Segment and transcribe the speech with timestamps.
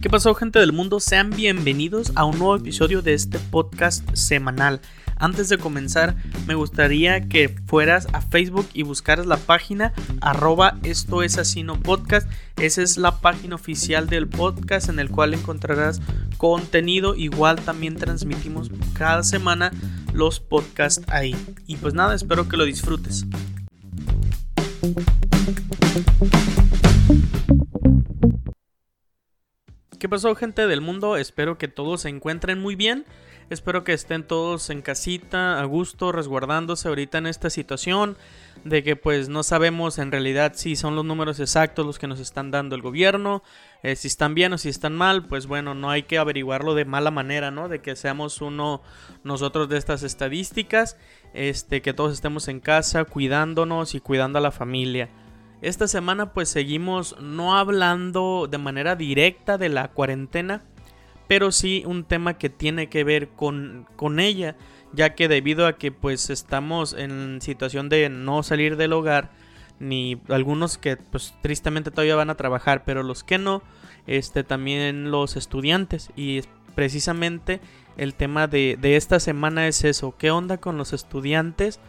[0.00, 0.98] ¿Qué pasó gente del mundo?
[0.98, 4.80] Sean bienvenidos a un nuevo episodio de este podcast semanal.
[5.16, 6.16] Antes de comenzar,
[6.48, 11.38] me gustaría que fueras a Facebook y buscaras la página arroba esto es
[11.84, 12.28] podcast.
[12.56, 16.00] Esa es la página oficial del podcast en el cual encontrarás
[16.36, 17.14] contenido.
[17.14, 19.70] Igual también transmitimos cada semana
[20.12, 21.36] los podcasts ahí.
[21.68, 23.24] Y pues nada, espero que lo disfrutes.
[24.82, 24.88] ¿Qué
[30.08, 31.16] pasó gente del mundo?
[31.16, 33.06] Espero que todos se encuentren muy bien.
[33.48, 38.16] Espero que estén todos en casita, a gusto, resguardándose ahorita en esta situación
[38.64, 42.20] de que pues no sabemos en realidad si son los números exactos los que nos
[42.20, 43.42] están dando el gobierno,
[43.82, 46.84] eh, si están bien o si están mal, pues bueno, no hay que averiguarlo de
[46.84, 47.68] mala manera, ¿no?
[47.68, 48.82] De que seamos uno
[49.24, 50.96] nosotros de estas estadísticas,
[51.34, 55.08] este, que todos estemos en casa cuidándonos y cuidando a la familia.
[55.60, 60.64] Esta semana pues seguimos no hablando de manera directa de la cuarentena,
[61.28, 64.56] pero sí un tema que tiene que ver con, con ella,
[64.92, 69.30] ya que debido a que pues estamos en situación de no salir del hogar,
[69.78, 73.62] ni algunos que pues tristemente todavía van a trabajar, pero los que no,
[74.06, 76.42] este también los estudiantes y
[76.74, 77.60] precisamente
[77.96, 81.80] el tema de, de esta semana es eso, ¿qué onda con los estudiantes?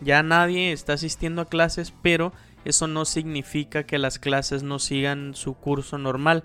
[0.00, 2.32] Ya nadie está asistiendo a clases, pero
[2.64, 6.44] eso no significa que las clases no sigan su curso normal.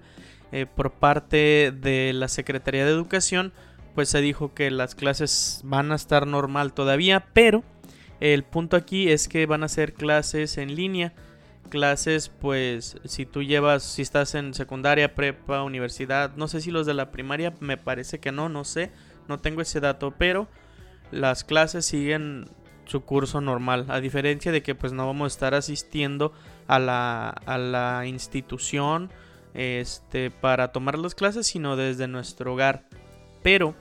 [0.51, 3.53] Eh, por parte de la Secretaría de Educación,
[3.95, 7.63] pues se dijo que las clases van a estar normal todavía, pero
[8.19, 11.13] el punto aquí es que van a ser clases en línea.
[11.69, 16.85] Clases, pues, si tú llevas, si estás en secundaria, prepa, universidad, no sé si los
[16.85, 18.91] de la primaria, me parece que no, no sé,
[19.27, 20.47] no tengo ese dato, pero
[21.11, 22.49] las clases siguen
[22.85, 26.33] su curso normal, a diferencia de que pues no vamos a estar asistiendo
[26.67, 29.09] a la, a la institución
[29.53, 32.87] este, para tomar las clases, sino desde nuestro hogar.
[33.41, 33.75] Pero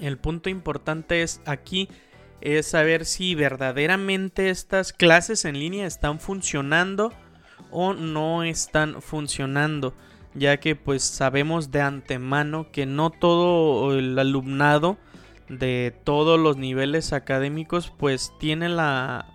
[0.00, 1.88] el punto importante es aquí
[2.40, 7.12] es saber si verdaderamente estas clases en línea están funcionando
[7.70, 9.94] o no están funcionando,
[10.34, 14.98] ya que pues sabemos de antemano que no todo el alumnado
[15.48, 19.26] de todos los niveles académicos pues tiene la,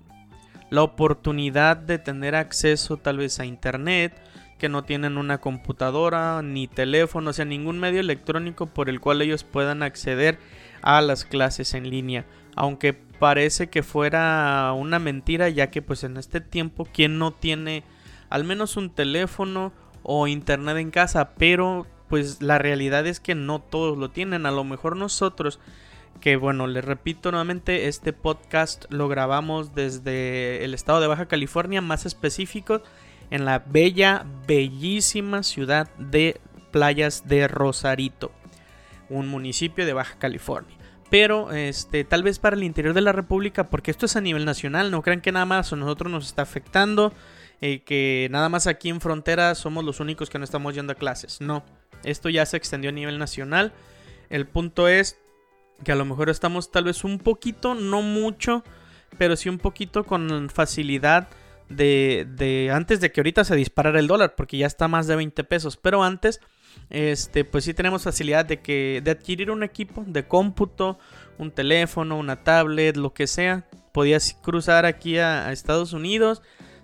[0.69, 4.13] la oportunidad de tener acceso tal vez a internet,
[4.57, 9.21] que no tienen una computadora ni teléfono, o sea, ningún medio electrónico por el cual
[9.21, 10.39] ellos puedan acceder
[10.81, 12.25] a las clases en línea.
[12.55, 17.83] Aunque parece que fuera una mentira, ya que pues en este tiempo, ¿quién no tiene
[18.29, 19.73] al menos un teléfono
[20.03, 21.31] o internet en casa?
[21.35, 24.45] Pero pues la realidad es que no todos lo tienen.
[24.45, 25.59] A lo mejor nosotros
[26.21, 31.81] que bueno, les repito nuevamente, este podcast lo grabamos desde el estado de Baja California,
[31.81, 32.81] más específico
[33.31, 36.39] en la bella, bellísima ciudad de
[36.71, 38.31] Playas de Rosarito,
[39.09, 40.74] un municipio de Baja California.
[41.09, 44.45] Pero este, tal vez para el interior de la República, porque esto es a nivel
[44.45, 47.13] nacional, no crean que nada más a nosotros nos está afectando,
[47.61, 50.95] eh, que nada más aquí en frontera somos los únicos que no estamos yendo a
[50.95, 51.41] clases.
[51.41, 51.63] No,
[52.03, 53.73] esto ya se extendió a nivel nacional.
[54.29, 55.19] El punto es
[55.83, 58.63] que a lo mejor estamos tal vez un poquito, no mucho,
[59.17, 61.27] pero sí un poquito con facilidad
[61.69, 65.15] de, de antes de que ahorita se disparara el dólar, porque ya está más de
[65.15, 66.41] 20 pesos, pero antes
[66.89, 70.99] este pues sí tenemos facilidad de que de adquirir un equipo de cómputo,
[71.37, 76.41] un teléfono, una tablet, lo que sea, podías cruzar aquí a, a Estados Unidos,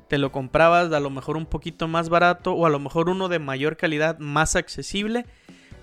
[0.07, 3.29] te lo comprabas a lo mejor un poquito más barato o a lo mejor uno
[3.29, 5.25] de mayor calidad, más accesible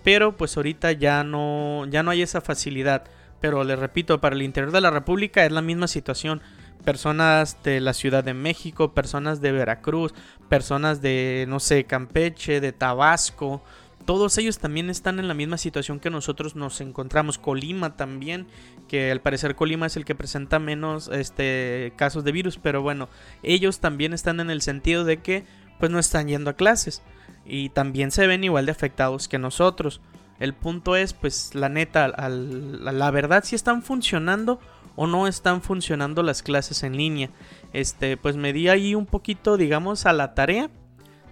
[0.09, 3.05] pero pues ahorita ya no, ya no hay esa facilidad.
[3.41, 6.41] Pero les repito, para el interior de la República es la misma situación.
[6.85, 10.15] Personas de la Ciudad de México, personas de Veracruz,
[10.49, 13.63] personas de, no sé, Campeche, de Tabasco,
[14.09, 17.37] todos ellos también están en la misma situación que nosotros nos encontramos.
[17.37, 18.47] Colima también,
[18.89, 23.11] que al parecer Colima es el que presenta menos este, casos de virus, pero bueno,
[23.43, 25.45] ellos también están en el sentido de que
[25.79, 27.03] pues no están yendo a clases
[27.45, 30.01] y también se ven igual de afectados que nosotros.
[30.41, 34.59] El punto es, pues, la neta, la verdad, si están funcionando
[34.97, 37.29] o no están funcionando las clases en línea.
[37.75, 40.71] Este, pues me di ahí un poquito, digamos, a la tarea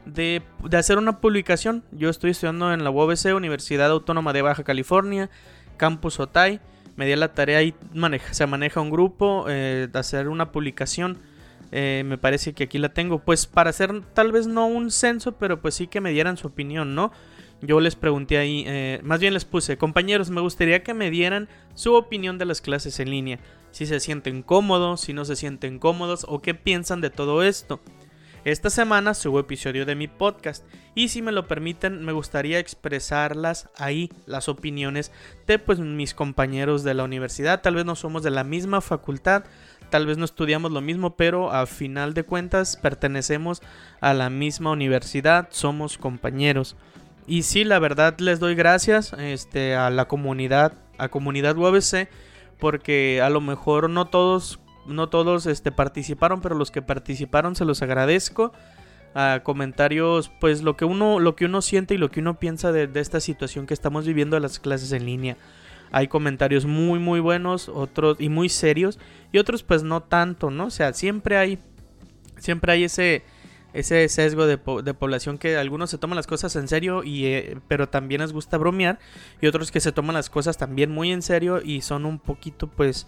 [0.07, 0.43] de,
[0.73, 1.85] hacer una publicación.
[1.93, 5.29] Yo estoy estudiando en la UBC, Universidad Autónoma de Baja California,
[5.77, 6.61] Campus Otay.
[6.97, 7.75] Me di la tarea y
[8.31, 11.19] se maneja un grupo eh, de hacer una publicación
[11.73, 13.19] eh, me parece que aquí la tengo.
[13.19, 16.47] Pues para hacer tal vez no un censo, pero pues sí que me dieran su
[16.47, 17.13] opinión, ¿no?
[17.63, 21.49] Yo les pregunté ahí, eh, más bien les puse, compañeros, me gustaría que me dieran
[21.75, 23.39] su opinión de las clases en línea.
[23.71, 27.81] Si se sienten cómodos, si no se sienten cómodos o qué piensan de todo esto.
[28.47, 30.65] Esta semana subo episodio de mi podcast
[30.95, 35.11] y si me lo permiten me gustaría expresarlas ahí, las opiniones
[35.49, 37.61] de pues mis compañeros de la universidad.
[37.61, 39.43] Tal vez no somos de la misma facultad,
[39.91, 43.63] tal vez no estudiamos lo mismo, pero a final de cuentas pertenecemos
[44.01, 46.77] a la misma universidad, somos compañeros.
[47.27, 52.09] Y sí, la verdad les doy gracias este, a la comunidad, a comunidad UABC,
[52.61, 57.65] porque a lo mejor no todos no todos este, participaron, pero los que participaron se
[57.65, 58.53] los agradezco.
[59.19, 62.71] A comentarios, pues lo que uno, lo que uno siente y lo que uno piensa
[62.71, 65.39] de, esta situación que estamos viviendo en las clases en línea.
[65.91, 68.99] Hay comentarios muy muy buenos, otros y muy serios
[69.33, 70.67] y otros pues no tanto, ¿no?
[70.67, 71.59] O sea, siempre hay
[72.39, 73.25] siempre hay ese
[73.77, 77.89] ese sesgo de, población que algunos se toman las cosas en serio y eh, pero
[77.89, 78.99] también les gusta bromear
[79.41, 82.69] y otros que se toman las cosas también muy en serio y son un poquito
[82.69, 83.07] pues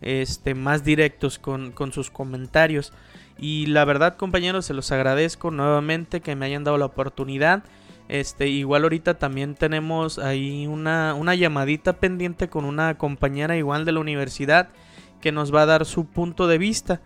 [0.00, 2.92] este, más directos con, sus comentarios.
[3.38, 7.62] Y la verdad, compañeros, se los agradezco nuevamente que me hayan dado la oportunidad.
[8.08, 13.92] Este, igual ahorita también tenemos ahí una, una llamadita pendiente con una compañera igual de
[13.92, 14.68] la universidad
[15.20, 17.00] que nos va a dar su punto de vista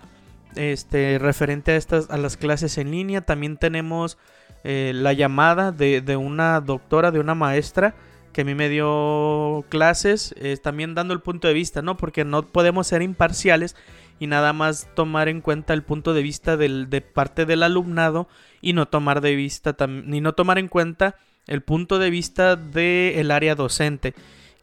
[0.55, 3.23] este, referente a, estas, a las clases en línea.
[3.23, 4.17] También tenemos
[4.65, 7.94] eh, la llamada de, de, una doctora, de una maestra
[8.32, 11.96] que a mí me dio clases, también dando el punto de vista, ¿no?
[11.96, 13.76] Porque no podemos ser imparciales
[14.23, 18.29] y nada más tomar en cuenta el punto de vista del, de parte del alumnado
[18.61, 21.17] y no tomar de vista ni no tomar en cuenta
[21.49, 24.14] el punto de vista del área docente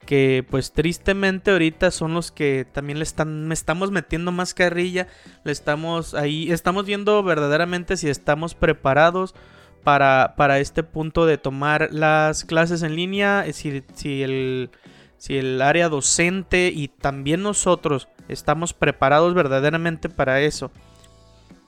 [0.06, 5.08] que pues tristemente ahorita son los que también le están me estamos metiendo más carrilla
[5.44, 9.36] le estamos ahí estamos viendo verdaderamente si estamos preparados
[9.84, 14.70] para, para este punto de tomar las clases en línea, eh, si, si, el,
[15.18, 20.72] si el área docente y también nosotros estamos preparados verdaderamente para eso.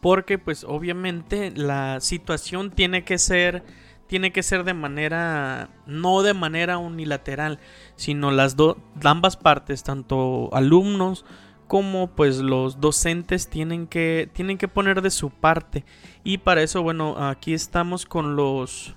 [0.01, 3.63] Porque pues obviamente la situación tiene que ser
[4.07, 7.59] tiene que ser de manera no de manera unilateral,
[7.95, 11.23] sino las dos ambas partes, tanto alumnos
[11.71, 15.85] como pues los docentes tienen que, tienen que poner de su parte.
[16.21, 18.93] Y para eso, bueno, aquí estamos con los...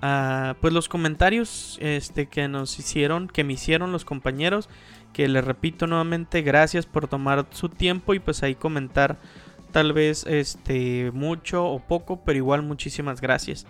[0.00, 4.70] Uh, pues los comentarios este, que nos hicieron, que me hicieron los compañeros,
[5.12, 9.18] que les repito nuevamente, gracias por tomar su tiempo y pues ahí comentar
[9.70, 13.66] tal vez este mucho o poco, pero igual muchísimas gracias.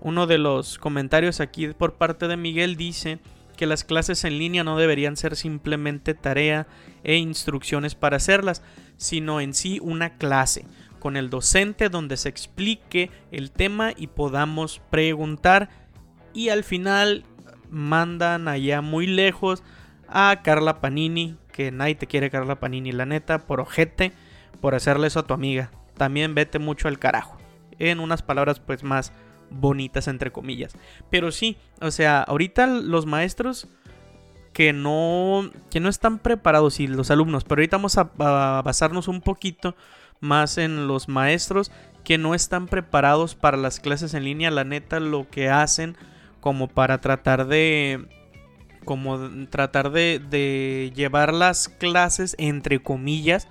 [0.00, 3.20] Uno de los comentarios aquí por parte de Miguel dice
[3.56, 6.66] que las clases en línea no deberían ser simplemente tarea
[7.02, 8.62] e instrucciones para hacerlas,
[8.96, 10.64] sino en sí una clase
[10.98, 15.68] con el docente donde se explique el tema y podamos preguntar
[16.34, 17.24] y al final
[17.70, 19.62] mandan allá muy lejos
[20.08, 24.12] a Carla Panini, que nadie te quiere Carla Panini, la neta, por ojete,
[24.60, 25.70] por hacerle eso a tu amiga.
[25.96, 27.38] También vete mucho al carajo.
[27.78, 29.12] En unas palabras pues más
[29.50, 30.74] bonitas entre comillas.
[31.10, 33.68] Pero sí, o sea, ahorita los maestros
[34.52, 38.04] que no, que no están preparados y los alumnos, pero ahorita vamos a,
[38.62, 39.76] basarnos un poquito
[40.20, 41.70] más en los maestros
[42.04, 45.96] que no están preparados para las clases en línea, la neta lo que hacen
[46.40, 48.06] como para tratar de
[48.86, 49.18] como
[49.50, 53.48] tratar de, de llevar las clases entre comillas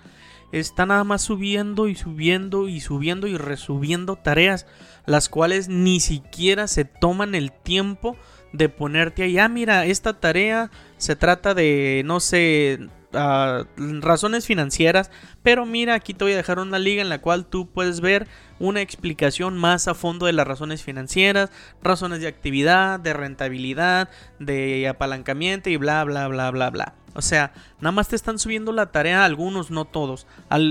[0.60, 4.66] está nada más subiendo y subiendo y subiendo y resubiendo tareas,
[5.06, 8.16] las cuales ni siquiera se toman el tiempo
[8.54, 15.12] de ponerte ahí, ah, mira, esta tarea se trata de, no sé, ah, razones financieras,
[15.44, 18.28] pero mira, aquí te voy a dejar una liga en la cual tú puedes ver
[18.58, 21.52] una explicación más a fondo de las razones financieras,
[21.84, 24.10] razones de actividad, de rentabilidad,
[24.40, 26.96] de apalancamiento y bla, bla, bla, bla, bla.
[27.16, 30.28] O sea, nada más te están subiendo la tarea, algunos, no todos.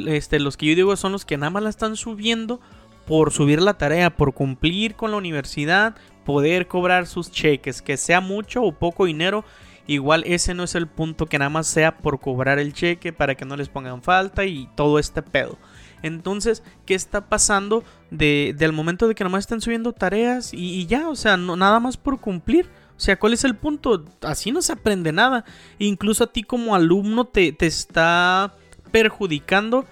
[0.06, 2.60] este, los que yo digo son los que nada más la están subiendo
[3.06, 8.20] por subir la tarea, por cumplir con la universidad, poder cobrar sus cheques, que sea
[8.20, 9.44] mucho o poco dinero.
[9.86, 13.34] Igual ese no es el punto que nada más sea por cobrar el cheque para
[13.34, 15.58] que no les pongan falta y todo este pedo.
[16.02, 20.84] Entonces, ¿qué está pasando de, del momento de que nada más están subiendo tareas y,
[20.86, 21.08] ya?
[21.08, 22.68] O sea, no, nada más por cumplir.
[22.96, 24.04] O sea, ¿cuál es el punto?
[24.22, 25.44] Así no se aprende nada.
[25.78, 28.54] Incluso a ti como alumno te, te está
[28.92, 29.84] perjudicando.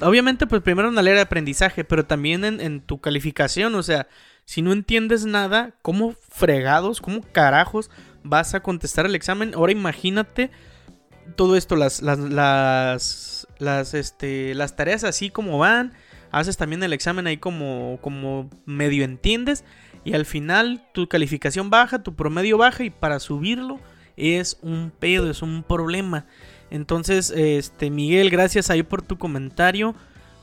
[0.00, 3.74] Obviamente, pues primero en la ley de aprendizaje, pero también en, en, tu calificación.
[3.74, 4.08] O sea,
[4.46, 7.90] si no entiendes nada, ¿cómo fregados, cómo carajos
[8.22, 9.52] vas a contestar el examen?
[9.54, 10.50] Ahora imagínate
[11.36, 15.92] todo esto, las, las, las, las, este, las tareas así como van.
[16.30, 19.64] Haces también el examen ahí como, como medio entiendes
[20.04, 23.80] y al final tu calificación baja, tu promedio baja y para subirlo
[24.16, 26.26] es un pedo, es un problema.
[26.70, 29.94] Entonces, este Miguel, gracias ahí por tu comentario.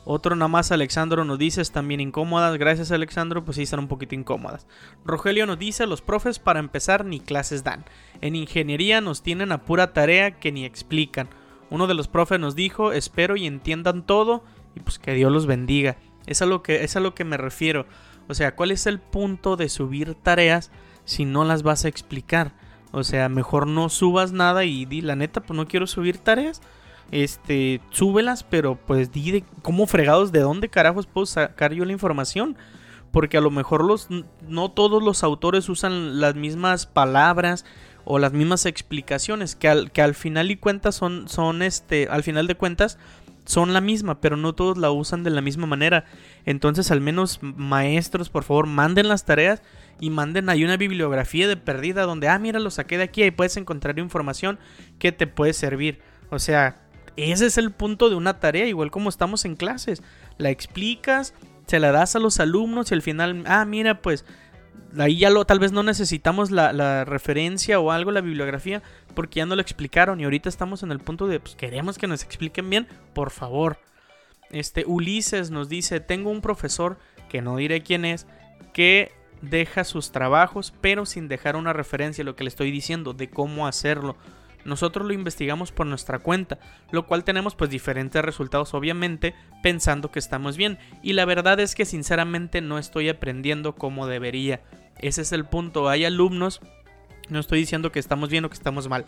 [0.03, 2.57] Otro nada más Alexandro nos dice, bien incómodas.
[2.57, 4.65] Gracias Alexandro, pues sí están un poquito incómodas.
[5.05, 7.85] Rogelio nos dice, los profes para empezar ni clases dan.
[8.19, 11.29] En ingeniería nos tienen a pura tarea que ni explican.
[11.69, 14.43] Uno de los profes nos dijo, espero y entiendan todo
[14.75, 15.97] y pues que Dios los bendiga.
[16.25, 17.85] Es a lo que, es a lo que me refiero.
[18.31, 20.71] O sea, ¿cuál es el punto de subir tareas
[21.03, 22.53] si no las vas a explicar?
[22.93, 26.61] O sea, mejor no subas nada y di la neta, pues no quiero subir tareas
[27.11, 31.91] este, súbelas, pero pues di de cómo fregados, de dónde carajos puedo sacar yo la
[31.91, 32.55] información.
[33.11, 34.07] Porque a lo mejor los,
[34.47, 37.65] no todos los autores usan las mismas palabras
[38.05, 42.23] o las mismas explicaciones, que al, que al final y cuentas son, son este, al
[42.23, 42.97] final de cuentas
[43.45, 46.05] son la misma, pero no todos la usan de la misma manera.
[46.45, 49.61] Entonces, al menos maestros, por favor, manden las tareas
[49.99, 53.31] y manden ahí una bibliografía de perdida donde, ah, mira, lo saqué de aquí y
[53.31, 54.59] puedes encontrar información
[54.99, 55.99] que te puede servir.
[56.29, 56.81] O sea,
[57.17, 60.01] ese es el punto de una tarea, igual como estamos en clases.
[60.37, 61.33] La explicas,
[61.67, 64.25] se la das a los alumnos y al final, ah, mira, pues
[64.97, 68.81] ahí ya lo, tal vez no necesitamos la, referencia o algo, la bibliografía,
[69.13, 72.07] porque ya no lo explicaron y ahorita estamos en el punto de, pues queremos que
[72.07, 73.77] nos expliquen bien, por favor.
[74.51, 76.97] Este Ulises nos dice, tengo un profesor,
[77.29, 78.27] que no diré quién es,
[78.73, 83.29] que deja sus trabajos, pero sin dejar una referencia, lo que le estoy diciendo, de
[83.29, 84.17] cómo hacerlo.
[84.63, 86.59] Nosotros lo investigamos por nuestra cuenta,
[86.91, 91.73] lo cual tenemos pues diferentes resultados obviamente pensando que estamos bien y la verdad es
[91.73, 94.61] que sinceramente no estoy aprendiendo como debería.
[94.99, 96.61] Ese es el punto, hay alumnos,
[97.29, 99.05] no estoy diciendo que estamos bien o que estamos mal,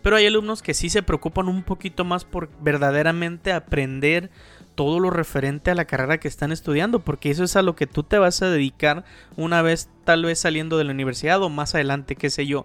[0.00, 4.30] pero hay alumnos que sí se preocupan un poquito más por verdaderamente aprender
[4.74, 7.86] todo lo referente a la carrera que están estudiando, porque eso es a lo que
[7.86, 9.04] tú te vas a dedicar
[9.36, 12.64] una vez tal vez saliendo de la universidad o más adelante, qué sé yo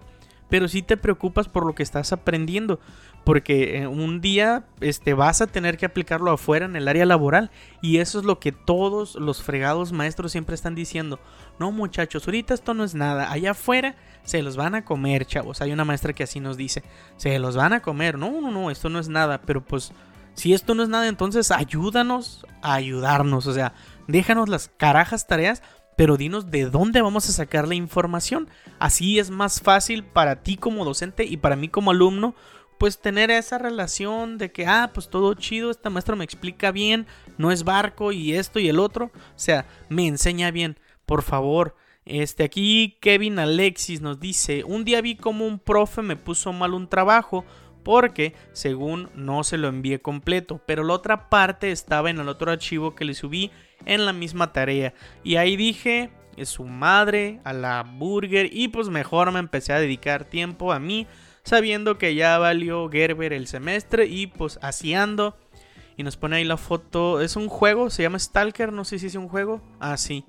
[0.50, 2.80] pero sí te preocupas por lo que estás aprendiendo,
[3.24, 7.50] porque eh, un día este, vas a tener que aplicarlo afuera en el área laboral
[7.80, 11.20] y eso es lo que todos los fregados maestros siempre están diciendo.
[11.58, 15.62] No muchachos, ahorita esto no es nada, allá afuera se los van a comer, chavos.
[15.62, 16.82] Hay una maestra que así nos dice,
[17.16, 18.18] se los van a comer.
[18.18, 19.92] No, no, no, esto no es nada, pero pues
[20.34, 23.74] si esto no es nada, entonces ayúdanos a ayudarnos, o sea,
[24.08, 25.62] déjanos las carajas tareas
[26.00, 28.48] pero dinos de dónde vamos a sacar la información.
[28.78, 32.34] Así es más fácil para ti como docente y para mí como alumno,
[32.78, 37.06] pues tener esa relación de que, ah, pues todo chido, esta maestra me explica bien,
[37.36, 41.76] no es barco y esto y el otro, o sea, me enseña bien, por favor.
[42.06, 46.72] Este aquí Kevin Alexis nos dice, un día vi como un profe me puso mal
[46.72, 47.44] un trabajo
[47.82, 52.50] porque según no se lo envié completo, pero la otra parte estaba en el otro
[52.50, 53.50] archivo que le subí
[53.86, 54.94] en la misma tarea.
[55.24, 59.80] Y ahí dije, es su madre, a la burger, y pues mejor me empecé a
[59.80, 61.06] dedicar tiempo a mí,
[61.42, 65.36] sabiendo que ya valió Gerber el semestre y pues haciendo.
[65.96, 69.06] Y nos pone ahí la foto, es un juego, se llama Stalker, no sé si
[69.06, 69.60] es un juego.
[69.80, 70.24] Ah, sí.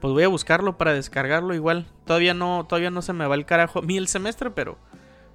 [0.00, 1.86] Pues voy a buscarlo para descargarlo igual.
[2.04, 4.76] Todavía no, todavía no se me va el carajo mí el semestre, pero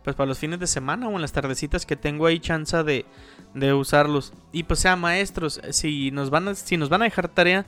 [0.03, 3.05] pues para los fines de semana o en las tardecitas que tengo ahí chance de,
[3.53, 4.33] de usarlos.
[4.51, 7.65] Y pues sea maestros, si nos van a, si nos van a dejar tarea,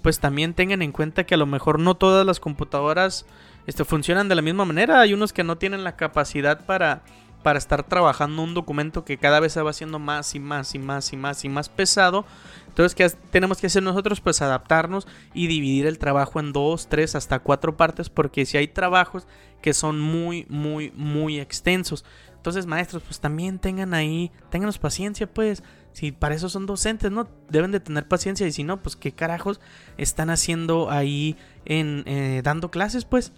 [0.00, 3.26] pues también tengan en cuenta que a lo mejor no todas las computadoras
[3.66, 5.00] este, funcionan de la misma manera.
[5.00, 7.02] Hay unos que no tienen la capacidad para,
[7.42, 10.78] para estar trabajando un documento que cada vez se va haciendo más y más y
[10.78, 12.24] más y más y más pesado.
[12.68, 14.20] Entonces, ¿qué tenemos que hacer nosotros?
[14.20, 18.68] Pues adaptarnos y dividir el trabajo en dos, tres, hasta cuatro partes, porque si hay
[18.68, 19.26] trabajos
[19.60, 22.04] que son muy, muy, muy extensos.
[22.36, 25.62] Entonces, maestros, pues también tengan ahí, tenganos paciencia, pues.
[25.92, 27.28] Si para eso son docentes, ¿no?
[27.50, 28.46] Deben de tener paciencia.
[28.46, 29.60] Y si no, pues qué carajos
[29.98, 33.32] están haciendo ahí en eh, dando clases, pues.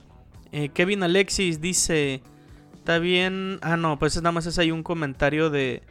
[0.52, 2.22] Eh, Kevin Alexis dice.
[2.84, 3.60] Está bien.
[3.62, 5.82] Ah, no, pues nada más es ahí un comentario de,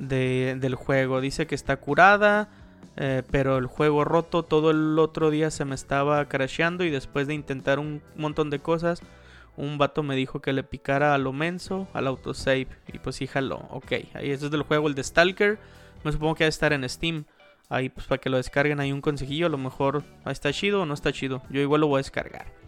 [0.00, 1.20] de del juego.
[1.20, 2.48] Dice que está curada.
[2.96, 4.42] Eh, pero el juego roto.
[4.42, 6.82] Todo el otro día se me estaba crasheando.
[6.82, 9.02] Y después de intentar un montón de cosas
[9.56, 12.66] un vato me dijo que le picara a lo menso, al autosave.
[12.92, 13.30] Y pues sí,
[13.70, 15.60] Ok, ahí es del juego, el de Stalker.
[16.02, 17.24] Me supongo que va a estar en Steam.
[17.68, 19.46] Ahí pues para que lo descarguen hay un consejillo.
[19.46, 21.40] A lo mejor está chido o no está chido.
[21.50, 22.65] Yo igual lo voy a descargar.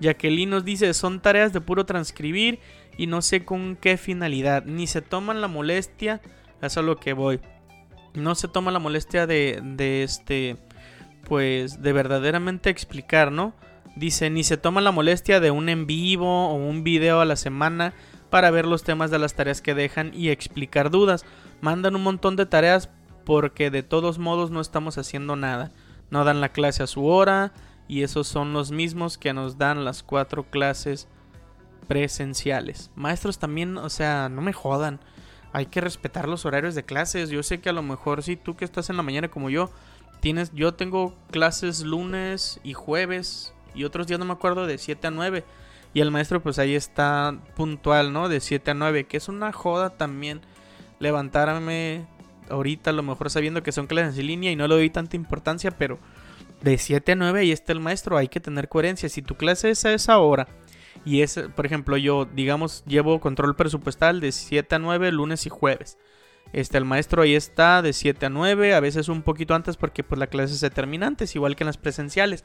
[0.00, 2.58] Jacqueline nos dice, son tareas de puro transcribir
[2.96, 4.64] y no sé con qué finalidad.
[4.64, 6.20] Ni se toman la molestia.
[6.62, 7.40] Eso es lo que voy.
[8.14, 10.56] No se toma la molestia de, de este,
[11.28, 13.54] pues de verdaderamente explicar, ¿no?
[13.96, 17.36] Dice, ni se toma la molestia de un en vivo o un video a la
[17.36, 17.94] semana
[18.30, 21.24] para ver los temas de las tareas que dejan y explicar dudas.
[21.60, 22.90] Mandan un montón de tareas
[23.24, 25.72] porque de todos modos no estamos haciendo nada.
[26.10, 27.52] No dan la clase a su hora
[27.88, 31.08] y esos son los mismos que nos dan las cuatro clases
[31.86, 32.90] presenciales.
[32.94, 35.00] Maestros también, o sea, no me jodan.
[35.52, 37.30] Hay que respetar los horarios de clases.
[37.30, 39.70] Yo sé que a lo mejor si tú que estás en la mañana como yo,
[40.20, 45.06] tienes, yo tengo clases lunes y jueves y otros días no me acuerdo de 7
[45.06, 45.44] a 9.
[45.92, 48.28] Y el maestro pues ahí está puntual, ¿no?
[48.28, 50.40] De 7 a 9, que es una joda también
[50.98, 52.06] levantarme
[52.48, 55.16] ahorita a lo mejor sabiendo que son clases en línea y no le doy tanta
[55.16, 55.98] importancia, pero
[56.64, 59.08] de 7 a 9 ahí está el maestro, hay que tener coherencia.
[59.08, 60.48] Si tu clase es a esa hora
[61.04, 65.50] y es, por ejemplo, yo, digamos, llevo control presupuestal de 7 a 9 lunes y
[65.50, 65.98] jueves.
[66.52, 70.02] Este, el maestro ahí está de 7 a 9, a veces un poquito antes porque
[70.02, 72.42] pues la clase se termina antes, igual que en las presenciales.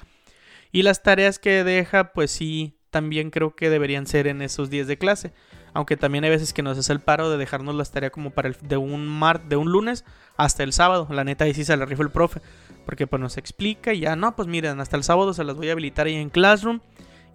[0.71, 4.87] Y las tareas que deja, pues sí, también creo que deberían ser en esos días
[4.87, 5.31] de clase.
[5.73, 8.49] Aunque también hay veces que nos hace el paro de dejarnos las tareas como para
[8.49, 10.03] el, de un mar, de un lunes
[10.35, 11.07] hasta el sábado.
[11.11, 12.41] La neta ahí sí se la rifa el profe.
[12.89, 15.69] Porque pues nos explica y ya, no, pues miren, hasta el sábado se las voy
[15.69, 16.79] a habilitar ahí en Classroom.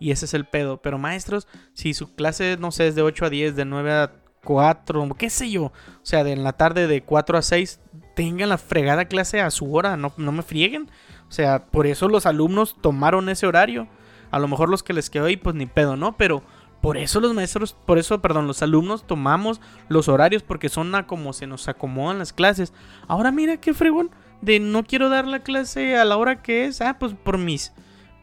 [0.00, 0.78] Y ese es el pedo.
[0.78, 4.12] Pero maestros, si su clase, no sé, es de 8 a 10, de 9 a
[4.42, 5.66] 4, qué sé yo.
[5.66, 7.78] O sea, de en la tarde de 4 a 6,
[8.16, 10.90] tengan la fregada clase a su hora, no, no me frieguen.
[11.28, 13.87] O sea, por eso los alumnos tomaron ese horario.
[14.32, 16.16] A lo mejor los que les quedó ahí, pues ni pedo, ¿no?
[16.16, 16.42] Pero
[16.80, 21.06] por eso los maestros, por eso, perdón, los alumnos tomamos los horarios porque son a
[21.06, 22.73] como se nos acomodan las clases.
[23.06, 24.11] Ahora mira qué fregón
[24.41, 26.81] de no quiero dar la clase a la hora que es.
[26.81, 27.73] Ah, pues por mis,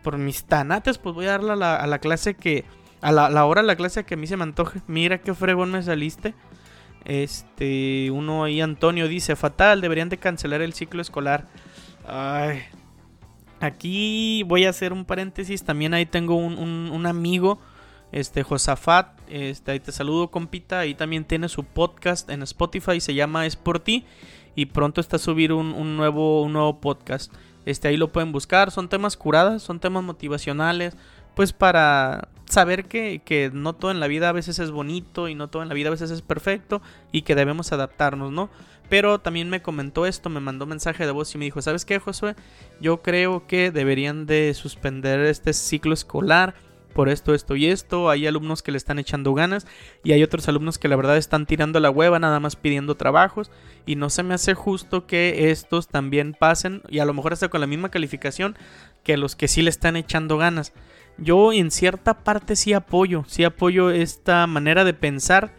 [0.03, 2.65] por mis tanates, pues voy a darla a la, a la clase que,
[3.01, 4.81] a la, hora la clase que a mí se me antoje.
[4.87, 6.33] Mira qué fregón me saliste.
[7.05, 11.47] Este, uno ahí, Antonio, dice, fatal, deberían de cancelar el ciclo escolar.
[12.07, 12.61] Ay,
[13.61, 15.63] Aquí voy a hacer un paréntesis.
[15.63, 17.59] También ahí tengo un, amigo,
[18.11, 19.19] este Josafat.
[19.29, 20.79] Este, ahí te saludo, compita.
[20.79, 22.99] Ahí también tiene su podcast en Spotify.
[22.99, 24.03] Se llama Es por ti.
[24.55, 27.33] Y pronto está a subir un, nuevo, un nuevo podcast.
[27.65, 28.71] Este, ahí lo pueden buscar.
[28.71, 30.95] Son temas curadas, son temas motivacionales.
[31.35, 35.35] Pues para saber que, que no todo en la vida a veces es bonito y
[35.35, 36.81] no todo en la vida a veces es perfecto.
[37.11, 38.49] Y que debemos adaptarnos, ¿no?
[38.89, 41.99] Pero también me comentó esto, me mandó mensaje de voz y me dijo, ¿sabes qué,
[41.99, 42.35] Josué?
[42.81, 46.55] Yo creo que deberían de suspender este ciclo escolar
[46.91, 48.09] por esto, esto y esto.
[48.09, 49.65] Hay alumnos que le están echando ganas
[50.03, 53.51] y hay otros alumnos que la verdad están tirando la hueva, nada más pidiendo trabajos.
[53.85, 57.49] Y no se me hace justo que estos también pasen y a lo mejor hasta
[57.49, 58.57] con la misma calificación
[59.03, 60.73] que los que sí le están echando ganas.
[61.17, 65.51] Yo en cierta parte sí apoyo, sí apoyo esta manera de pensar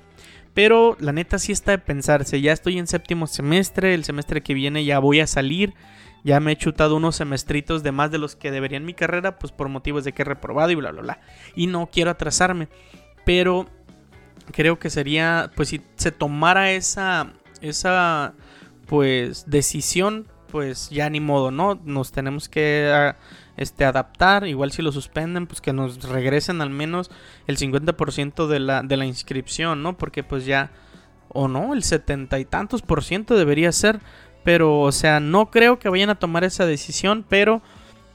[0.55, 2.41] pero la neta sí está de pensarse.
[2.41, 3.95] Ya estoy en séptimo semestre.
[3.95, 5.75] El semestre que viene ya voy a salir.
[6.25, 9.39] Ya me he chutado unos semestritos de más de los que debería en mi carrera.
[9.39, 11.21] Pues por motivos de que he reprobado y bla, bla, bla.
[11.55, 12.69] Y no quiero atrasarme.
[13.25, 13.67] Pero
[14.53, 15.51] creo que sería.
[15.57, 17.33] Pues si se tomara esa.
[17.61, 18.35] Esa.
[18.87, 20.29] Pues decisión.
[20.49, 21.81] Pues ya ni modo, ¿no?
[21.83, 23.15] Nos tenemos que
[23.57, 24.47] este, adaptar.
[24.47, 27.11] Igual si lo suspenden, pues que nos regresen al menos
[27.47, 29.97] el 50% de la, de la inscripción, ¿no?
[29.97, 30.71] Porque pues ya,
[31.29, 34.01] o no, el setenta y tantos por ciento debería ser.
[34.45, 37.63] Pero, o sea, no creo que vayan a tomar esa decisión, pero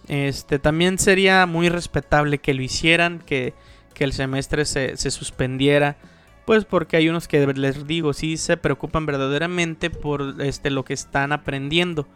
[0.08, 3.54] este, también sería muy respetable que lo hicieran, que,
[3.94, 5.98] que el semestre se, se suspendiera.
[6.46, 10.94] Pues porque hay unos que les digo, sí se preocupan verdaderamente por este, lo que
[10.94, 12.08] están aprendiendo.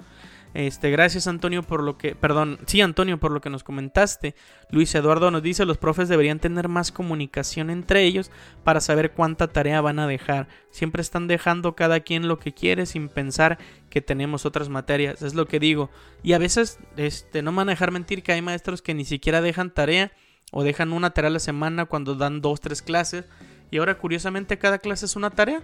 [0.54, 4.36] Este, gracias Antonio por lo que, perdón, sí Antonio por lo que nos comentaste.
[4.70, 8.32] Luis Eduardo nos dice, los profes deberían tener más comunicación entre ellos
[8.64, 10.48] para saber cuánta tarea van a dejar.
[10.70, 13.58] Siempre están dejando cada quien lo que quiere sin pensar
[13.90, 15.90] que tenemos otras materias, es lo que digo.
[16.24, 19.06] Y a veces, este, no me van a dejar mentir que hay maestros que ni
[19.06, 20.12] siquiera dejan tarea
[20.52, 23.26] o dejan una tarea a la semana cuando dan dos, tres clases.
[23.72, 25.64] Y ahora curiosamente cada clase es una tarea.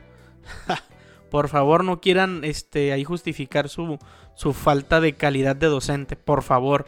[1.30, 4.00] Por favor, no quieran este, ahí justificar su,
[4.36, 6.16] su falta de calidad de docente.
[6.16, 6.86] Por favor.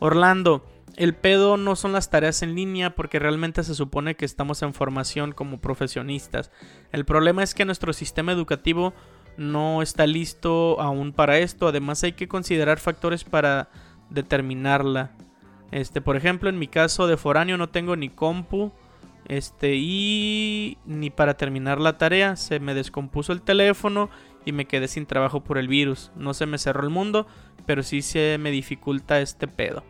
[0.00, 0.66] Orlando,
[0.96, 4.74] el pedo no son las tareas en línea porque realmente se supone que estamos en
[4.74, 6.50] formación como profesionistas.
[6.92, 8.94] El problema es que nuestro sistema educativo
[9.36, 11.68] no está listo aún para esto.
[11.68, 13.68] Además hay que considerar factores para
[14.10, 15.12] determinarla.
[15.72, 18.72] Este, por ejemplo, en mi caso de foráneo no tengo ni compu
[19.28, 24.10] este, y ni para terminar la tarea, se me descompuso el teléfono
[24.44, 26.10] y me quedé sin trabajo por el virus.
[26.16, 27.26] No se me cerró el mundo,
[27.66, 29.82] pero sí se me dificulta este pedo.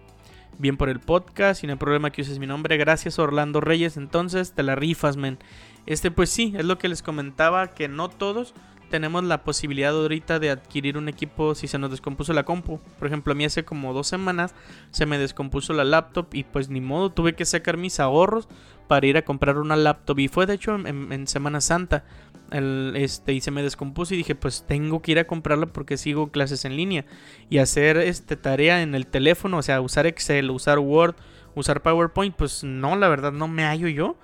[0.58, 2.76] Bien por el podcast, y no hay problema que uses mi nombre.
[2.76, 5.38] Gracias Orlando Reyes, entonces te la rifas, men.
[5.86, 8.54] Este pues sí, es lo que les comentaba, que no todos
[8.94, 12.78] tenemos la posibilidad ahorita de adquirir un equipo si se nos descompuso la compu.
[12.96, 14.54] Por ejemplo, a mí hace como dos semanas
[14.92, 18.46] se me descompuso la laptop y pues ni modo, tuve que sacar mis ahorros
[18.86, 20.20] para ir a comprar una laptop.
[20.20, 22.04] Y fue de hecho en, Semana Santa.
[22.52, 26.30] Este, y se me descompuso y dije, pues tengo que ir a comprarla porque sigo
[26.30, 27.04] clases en línea.
[27.50, 31.16] Y hacer este tarea en el teléfono, o sea, usar Excel, usar Word,
[31.54, 34.16] usar PowerPoint, pues no, la verdad no me hallo yo.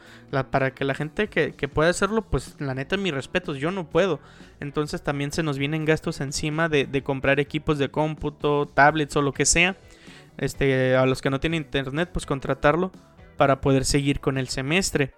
[0.50, 3.88] para que la gente que, que pueda hacerlo, pues la neta, mis respetos, yo no
[3.88, 4.20] puedo.
[4.60, 9.22] Entonces también se nos vienen gastos encima de, de comprar equipos de cómputo, tablets o
[9.22, 9.76] lo que sea.
[10.38, 12.92] Este, a los que no tienen internet, pues contratarlo
[13.36, 15.12] para poder seguir con el semestre.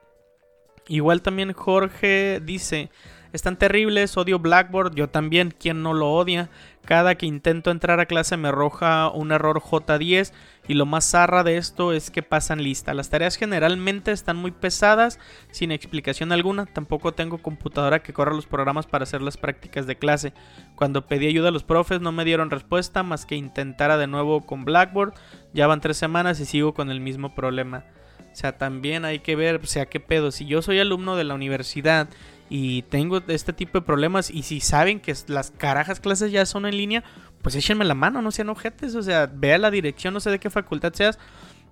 [0.89, 2.91] Igual también Jorge dice,
[3.33, 6.51] están terribles, odio Blackboard, yo también, ¿quién no lo odia?
[6.85, 10.33] Cada que intento entrar a clase me arroja un error J10
[10.67, 12.93] y lo más zarra de esto es que pasan lista.
[12.93, 16.67] Las tareas generalmente están muy pesadas, sin explicación alguna.
[16.67, 20.33] Tampoco tengo computadora que corra los programas para hacer las prácticas de clase.
[20.75, 24.45] Cuando pedí ayuda a los profes no me dieron respuesta más que intentara de nuevo
[24.45, 25.15] con Blackboard.
[25.55, 27.85] Ya van tres semanas y sigo con el mismo problema.
[28.33, 30.31] O sea, también hay que ver, o sea, qué pedo.
[30.31, 32.09] Si yo soy alumno de la universidad
[32.49, 36.67] y tengo este tipo de problemas y si saben que las carajas clases ya son
[36.67, 37.05] en línea,
[37.41, 40.39] pues échenme la mano, no sean ojetes, o sea, vea la dirección, no sé de
[40.39, 41.19] qué facultad seas,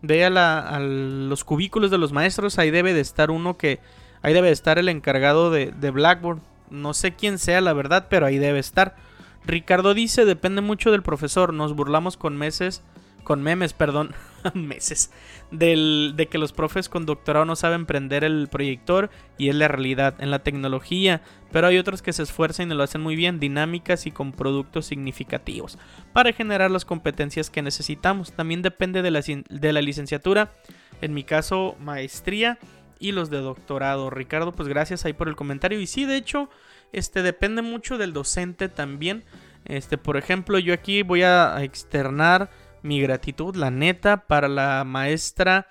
[0.02, 3.80] vea a los cubículos de los maestros, ahí debe de estar uno que,
[4.22, 8.06] ahí debe de estar el encargado de, de Blackboard, no sé quién sea la verdad,
[8.08, 8.96] pero ahí debe estar.
[9.44, 12.82] Ricardo dice, depende mucho del profesor, nos burlamos con meses,
[13.24, 14.14] con memes, perdón,
[14.54, 15.10] meses,
[15.50, 19.68] del, de que los profes con doctorado no saben prender el proyector y es la
[19.68, 21.22] realidad en la tecnología,
[21.52, 24.86] pero hay otros que se esfuerzan y lo hacen muy bien, dinámicas y con productos
[24.86, 25.78] significativos,
[26.12, 28.32] para generar las competencias que necesitamos.
[28.32, 30.52] También depende de la, de la licenciatura,
[31.00, 32.58] en mi caso maestría
[32.98, 34.10] y los de doctorado.
[34.10, 35.80] Ricardo, pues gracias ahí por el comentario.
[35.80, 36.50] Y sí, de hecho,
[36.92, 39.24] este depende mucho del docente también.
[39.64, 42.50] Este, por ejemplo, yo aquí voy a externar
[42.82, 45.68] mi gratitud, la neta, para la maestra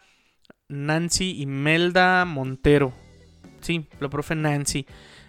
[0.68, 2.94] Nancy Imelda Montero.
[3.62, 4.86] Sí, la profe Nancy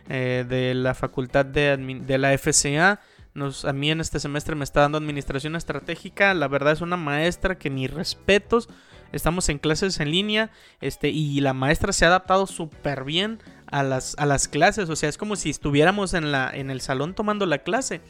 [0.08, 3.00] eh, de la facultad de, de la FCA.
[3.32, 6.34] Nos, a mí en este semestre me está dando administración estratégica.
[6.34, 8.68] La verdad es una maestra que ni respetos.
[9.12, 13.82] Estamos en clases en línea este, y la maestra se ha adaptado súper bien a
[13.82, 14.88] las, a las clases.
[14.88, 18.00] O sea, es como si estuviéramos en, la, en el salón tomando la clase.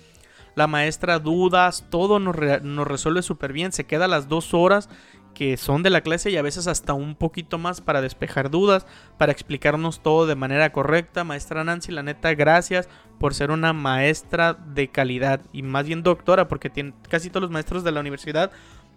[0.54, 3.72] La maestra dudas, todo nos, resuelve súper bien.
[3.72, 4.88] Se queda las dos horas
[5.34, 8.84] que son de la clase y a veces hasta un poquito más para despejar dudas,
[9.16, 11.24] para explicarnos todo de manera correcta.
[11.24, 16.48] Maestra Nancy, la neta, gracias por ser una maestra de calidad y más bien doctora,
[16.48, 18.50] porque casi todos los maestros de la universidad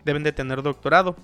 [0.05, 1.15] deben de tener doctorado.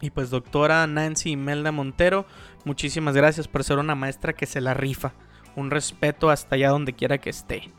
[0.00, 2.26] Y pues doctora Nancy Imelda Montero,
[2.64, 5.12] muchísimas gracias por ser una maestra que se la rifa.
[5.56, 7.70] Un respeto hasta allá donde quiera que esté.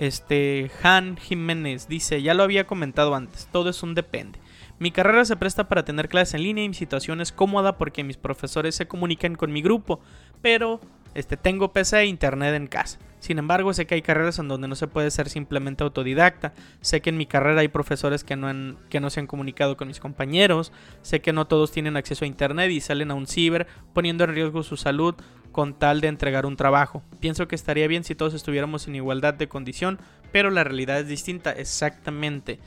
[0.00, 4.38] Este, Han Jiménez dice, ya lo había comentado antes, todo es un depende.
[4.78, 8.02] Mi carrera se presta para tener clases en línea y mi situación es cómoda porque
[8.02, 10.00] mis profesores se comunican con mi grupo,
[10.40, 10.80] pero
[11.12, 12.98] este, tengo PC e internet en casa.
[13.20, 16.52] Sin embargo, sé que hay carreras en donde no se puede ser simplemente autodidacta.
[16.80, 19.76] Sé que en mi carrera hay profesores que no, han, que no se han comunicado
[19.76, 20.72] con mis compañeros.
[21.02, 24.34] Sé que no todos tienen acceso a internet y salen a un ciber poniendo en
[24.34, 25.14] riesgo su salud
[25.52, 27.02] con tal de entregar un trabajo.
[27.20, 29.98] Pienso que estaría bien si todos estuviéramos en igualdad de condición,
[30.32, 32.58] pero la realidad es distinta, exactamente.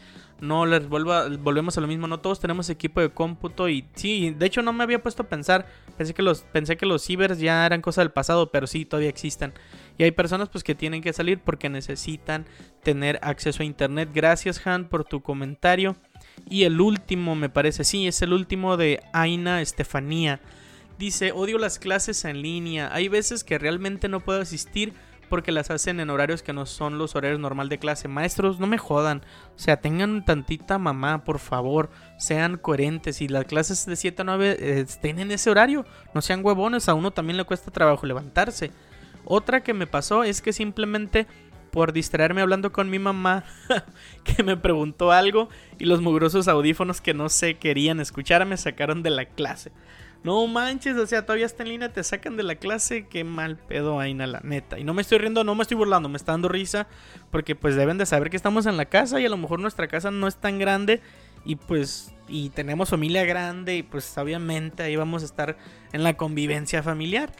[0.41, 4.35] No les vuelva, volvemos a lo mismo, no todos tenemos equipo de cómputo y sí,
[4.37, 5.65] de hecho no me había puesto a pensar,
[5.97, 9.09] pensé que los pensé que los cibers ya eran cosa del pasado, pero sí todavía
[9.09, 9.53] existen.
[9.97, 12.45] Y hay personas pues que tienen que salir porque necesitan
[12.81, 14.09] tener acceso a internet.
[14.13, 15.95] Gracias Han por tu comentario.
[16.49, 20.41] Y el último me parece, sí, es el último de Aina Estefanía.
[20.97, 22.89] Dice, odio las clases en línea.
[22.93, 24.93] Hay veces que realmente no puedo asistir
[25.29, 28.07] porque las hacen en horarios que no son los horarios normal de clase.
[28.07, 29.23] Maestros, no me jodan.
[29.55, 31.89] O sea, tengan tantita mamá, por favor.
[32.17, 33.21] Sean coherentes.
[33.21, 35.85] Y las clases de 7 a 9 eh, estén en ese horario.
[36.13, 36.87] No sean huevones.
[36.87, 38.71] A uno también le cuesta trabajo levantarse.
[39.25, 41.27] Otra que me pasó es que simplemente
[41.71, 43.43] por distraerme hablando con mi mamá,
[44.23, 49.01] que me preguntó algo y los mugrosos audífonos que no se querían escuchar me sacaron
[49.01, 49.71] de la clase.
[50.23, 53.57] No manches, o sea, todavía está en línea, te sacan de la clase, qué mal
[53.57, 54.79] pedo, Aina, la neta.
[54.79, 56.87] Y no me estoy riendo, no me estoy burlando, me está dando risa,
[57.29, 59.87] porque pues deben de saber que estamos en la casa y a lo mejor nuestra
[59.87, 61.01] casa no es tan grande
[61.43, 65.57] y pues y tenemos familia grande y pues obviamente ahí vamos a estar
[65.91, 67.33] en la convivencia familiar.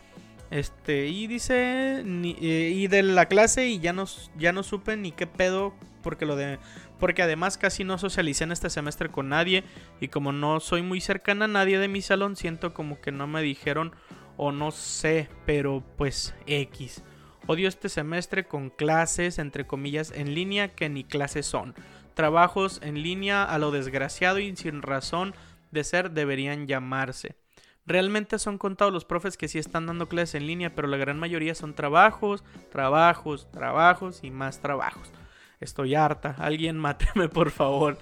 [0.54, 4.06] Este, y dice, eh, y de la clase y ya no,
[4.38, 6.60] ya no supe ni qué pedo porque lo de
[7.00, 9.64] porque además casi no socialicé en este semestre con nadie
[10.00, 13.26] y como no soy muy cercana a nadie de mi salón, siento como que no
[13.26, 13.96] me dijeron
[14.38, 17.04] o no sé, pero pues X.
[17.48, 21.74] Odio este semestre con clases, entre comillas, en línea que ni clases son.
[22.14, 25.34] Trabajos en línea a lo desgraciado y sin razón
[25.72, 27.43] de ser deberían llamarse.
[27.86, 31.20] Realmente son contados los profes que sí están dando clases en línea, pero la gran
[31.20, 35.12] mayoría son trabajos, trabajos, trabajos y más trabajos.
[35.60, 36.36] Estoy harta.
[36.40, 37.98] Alguien máteme, por favor.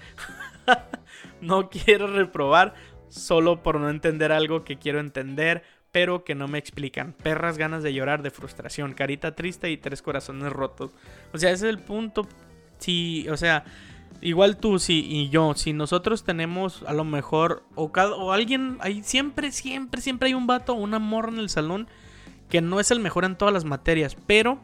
[1.40, 2.74] no quiero reprobar.
[3.08, 7.12] solo por no entender algo que quiero entender, pero que no me explican.
[7.12, 10.92] Perras ganas de llorar de frustración, carita triste y tres corazones rotos.
[11.32, 12.26] O sea, ese es el punto.
[12.78, 13.64] Si, o sea,
[14.22, 19.02] igual tú sí y yo, si nosotros tenemos a lo mejor, o, o alguien, hay
[19.02, 21.88] siempre, siempre, siempre hay un vato o una morra en el salón
[22.48, 24.58] que no es el mejor en todas las materias, pero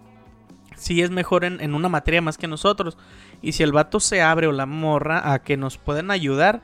[0.77, 2.97] sí es mejor en, en una materia más que nosotros.
[3.43, 6.63] Y si el vato se abre o la morra a que nos pueden ayudar,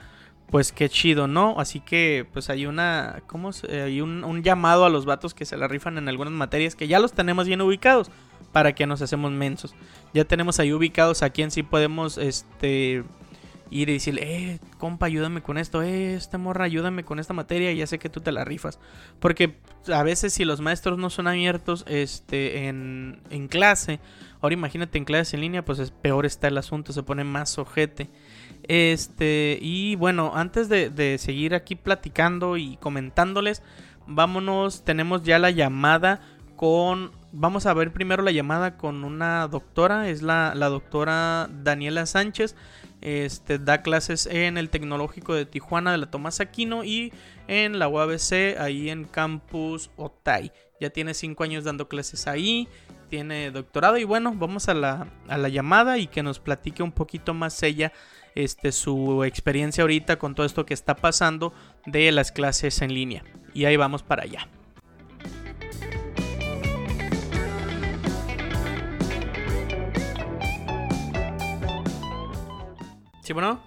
[0.55, 1.59] pues qué chido, ¿no?
[1.59, 5.57] Así que pues hay una, ¿cómo se, hay un, llamado a los vatos que se
[5.57, 8.09] la rifan en algunas materias que ya los tenemos bien ubicados
[8.53, 9.75] para que nos hacemos mensos.
[10.12, 13.03] Ya tenemos ahí ubicados a quien sí podemos, este,
[13.69, 17.73] ir y decirle, eh, compa, ayúdame con esto, eh, esta morra, ayúdame con esta materia,
[17.73, 18.79] ya sé que tú te la rifas.
[19.19, 19.57] Porque
[19.93, 23.99] a veces si los maestros no son abiertos, este, en, en clase,
[24.40, 27.59] ahora imagínate en clases en línea, pues es peor está el asunto, se pone más
[27.59, 28.09] ojete.
[28.68, 33.62] Este, y bueno, antes de, seguir aquí platicando y comentándoles,
[34.07, 36.20] vámonos, tenemos ya la llamada
[36.57, 42.07] con vamos a ver primero la llamada con una doctora, es la, la, doctora Daniela
[42.07, 42.55] Sánchez.
[43.00, 47.12] Este, da clases en el Tecnológico de Tijuana de la Tomás Aquino y
[47.48, 50.53] en la UABC, ahí en Campus Otay.
[50.81, 52.66] Ya tiene cinco años dando clases ahí,
[53.11, 56.92] tiene doctorado y bueno, vamos a la, a la llamada y que nos platique un
[56.92, 57.92] poquito más ella
[58.35, 61.53] este, su experiencia ahorita con todo esto que está pasando
[61.87, 63.25] de las clases en línea.
[63.53, 64.49] Y ahí vamos para allá.
[73.23, 73.62] ¿Sí, bueno?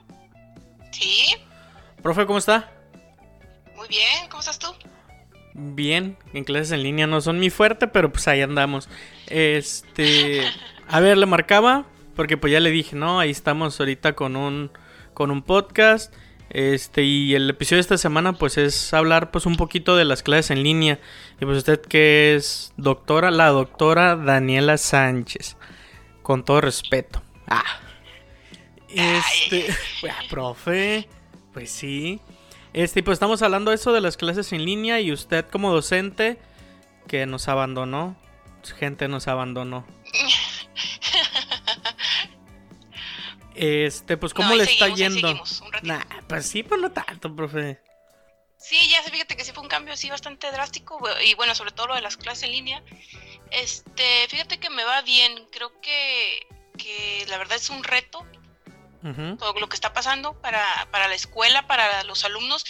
[0.92, 1.36] Sí.
[2.04, 2.72] Profe, ¿cómo está?
[3.76, 4.68] Muy bien, ¿cómo estás tú?
[5.54, 8.88] Bien, en clases en línea no son mi fuerte, pero pues ahí andamos.
[9.26, 10.44] Este,
[10.88, 13.20] a ver, le marcaba porque pues ya le dije, ¿no?
[13.20, 14.72] Ahí estamos ahorita con un,
[15.14, 16.14] con un podcast.
[16.50, 20.24] Este, y el episodio de esta semana pues es hablar pues un poquito de las
[20.24, 21.00] clases en línea.
[21.40, 25.58] Y pues usted que es doctora, la doctora Daniela Sánchez.
[26.24, 27.22] Con todo respeto.
[27.48, 27.80] Ah.
[28.90, 29.68] Este,
[30.02, 31.08] pues, profe,
[31.54, 32.20] pues sí.
[32.74, 36.40] Este, pues estamos hablando eso de las clases en línea y usted como docente
[37.08, 38.18] que nos abandonó.
[38.80, 39.86] Gente nos abandonó.
[43.58, 45.34] Este, pues, ¿cómo le está yendo?
[45.82, 47.82] Nah, pues sí, pues no tanto, profe.
[48.58, 51.72] Sí, ya sé, fíjate que sí fue un cambio así bastante drástico y bueno, sobre
[51.72, 52.84] todo lo de las clases en línea.
[53.52, 56.46] Este, fíjate que me va bien, creo que,
[56.78, 58.26] que la verdad es un reto
[59.40, 62.66] todo lo que está pasando para, para, la escuela, para los alumnos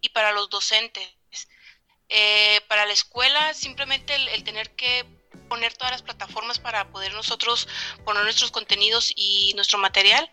[0.00, 1.12] y para los docentes.
[2.08, 5.04] Eh, para la escuela, simplemente el tener que
[5.52, 7.68] poner todas las plataformas para poder nosotros
[8.06, 10.30] poner nuestros contenidos y nuestro material.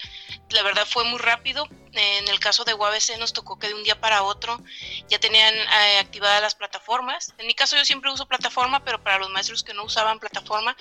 [0.51, 1.67] La verdad fue muy rápido.
[1.91, 4.63] En el caso de UABC nos tocó que de un día para otro
[5.10, 7.34] ya tenían eh, activadas las plataformas.
[7.38, 10.73] En mi caso yo siempre uso plataforma, pero para los maestros que no usaban plataforma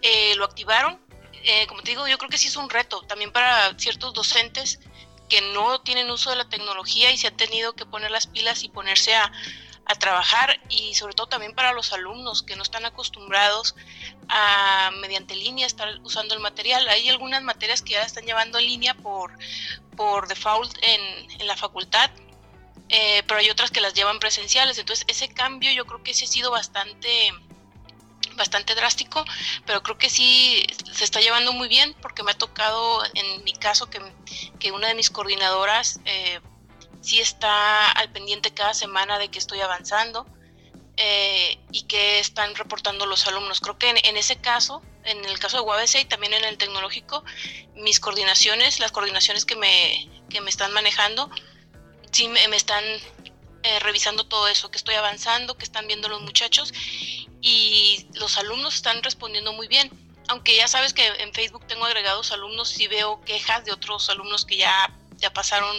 [0.00, 1.04] eh, lo activaron.
[1.42, 4.78] Eh, como te digo, yo creo que sí es un reto también para ciertos docentes
[5.28, 8.62] que no tienen uso de la tecnología y se han tenido que poner las pilas
[8.62, 9.32] y ponerse a,
[9.84, 13.74] a trabajar y sobre todo también para los alumnos que no están acostumbrados
[14.28, 16.88] a mediante línea estar usando el material.
[16.88, 19.32] Hay algunas materias que ya están llevando en línea por,
[19.96, 22.10] por default en, la facultad,
[22.88, 24.78] eh, pero hay otras que las llevan presenciales.
[24.78, 27.32] Entonces ese cambio yo creo que sí ha sido bastante
[28.34, 29.24] bastante drástico,
[29.66, 33.52] pero creo que sí se está llevando muy bien porque me ha tocado en mi
[33.52, 34.00] caso que,
[34.58, 36.40] que una de mis coordinadoras eh,
[37.02, 40.26] sí está al pendiente cada semana de que estoy avanzando
[40.96, 43.60] eh, y que están reportando los alumnos.
[43.60, 47.24] Creo que en, ese caso, en el caso de UABC y también en el tecnológico,
[47.74, 51.30] mis coordinaciones, las coordinaciones que me, que me están manejando,
[52.12, 56.72] sí me, están eh, revisando todo eso, que estoy avanzando, que están viendo los muchachos
[57.40, 59.90] y los alumnos están respondiendo muy bien.
[60.28, 64.44] Aunque ya sabes que en Facebook tengo agregados alumnos, sí veo quejas de otros alumnos
[64.44, 65.74] que ya ya pasaron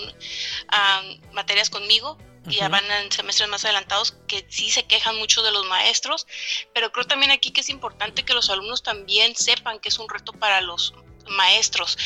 [0.69, 1.03] a
[1.33, 5.51] materias conmigo y ya van en semestres más adelantados que sí se quejan mucho de
[5.51, 6.27] los maestros,
[6.73, 10.09] pero creo también aquí que es importante que los alumnos también sepan que es un
[10.09, 10.93] reto para los
[11.29, 11.97] maestros,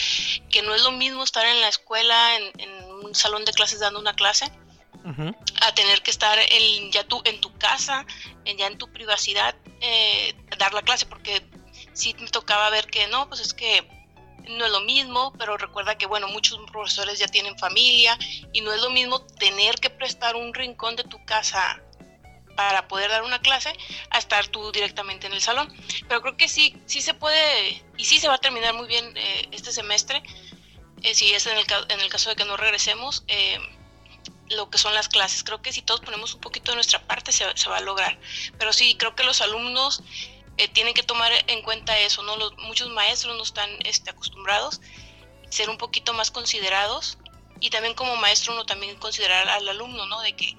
[0.49, 3.99] que no es lo mismo estar en la escuela, en, un salón de clases dando
[3.99, 4.51] una clase,
[5.61, 8.05] a tener que estar en, ya tú, en tu casa,
[8.43, 11.41] en, ya en tu privacidad, eh, dar la clase, porque
[11.93, 13.87] sí me tocaba ver que no, pues es que
[14.49, 18.17] no es lo mismo, pero recuerda que, bueno, muchos profesores ya tienen familia
[18.53, 21.81] y no es lo mismo tener que prestar un rincón de tu casa
[22.55, 23.71] para poder dar una clase
[24.09, 25.71] a estar tú directamente en el salón.
[26.07, 29.15] Pero creo que sí, sí se puede y sí se va a terminar muy bien
[29.15, 30.23] eh, este semestre.
[31.03, 33.59] Eh, si es en el, caso de que no regresemos, eh,
[34.49, 35.43] lo que son las clases.
[35.43, 38.19] Creo que si todos ponemos un poquito de nuestra parte se, va a lograr.
[38.57, 40.01] Pero sí, creo que los alumnos
[40.57, 42.35] eh, tienen que tomar en cuenta eso, ¿no?
[42.37, 44.81] Los, muchos maestros no están este, acostumbrados
[45.49, 47.17] ser un poquito más considerados
[47.59, 50.21] y también como maestro uno también considerar al alumno, ¿no?
[50.21, 50.55] De que,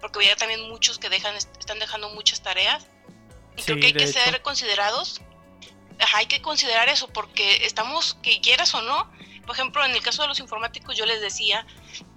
[0.00, 2.86] porque había también muchos que dejan, están dejando muchas tareas
[3.56, 5.20] y creo que hay que ser considerados.
[6.14, 9.10] hay que considerar eso porque estamos, que quieras o no,
[9.46, 11.66] por ejemplo, en el caso de los informáticos yo les decía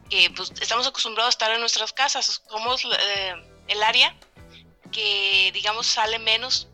[0.09, 3.33] que pues estamos acostumbrados a estar en nuestras casas, somos eh,
[3.67, 4.15] el área
[4.91, 6.69] que digamos sale menos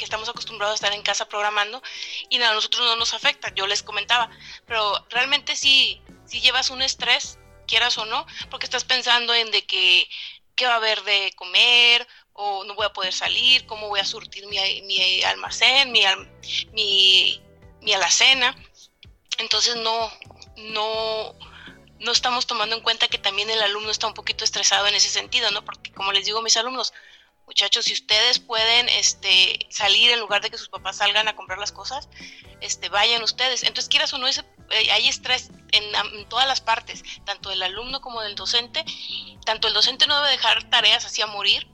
[0.00, 1.82] que estamos acostumbrados a estar en casa programando
[2.30, 4.30] y a nosotros no nos afecta, yo les comentaba,
[4.66, 9.66] pero realmente sí, si llevas un estrés, quieras o no, porque estás pensando en de
[9.66, 10.08] que
[10.56, 14.06] qué va a haber de comer o no voy a poder salir, cómo voy a
[14.06, 16.00] surtir mi, mi almacén, mi,
[16.72, 17.38] mi,
[17.82, 18.56] mi alacena.
[19.36, 20.10] Entonces no,
[20.56, 21.34] no,
[21.98, 25.10] no estamos tomando en cuenta que también el alumno está un poquito estresado en ese
[25.10, 25.62] sentido, ¿no?
[25.62, 26.94] Porque como les digo mis alumnos,
[27.50, 31.58] muchachos, si ustedes pueden este, salir en lugar de que sus papás salgan a comprar
[31.58, 32.08] las cosas,
[32.60, 33.64] este, vayan ustedes.
[33.64, 38.00] Entonces, quieras o no, ese, eh, hay estrés en, todas las partes, tanto del alumno
[38.00, 38.84] como del docente.
[39.44, 41.66] Tanto el docente no debe dejar tareas así a morir,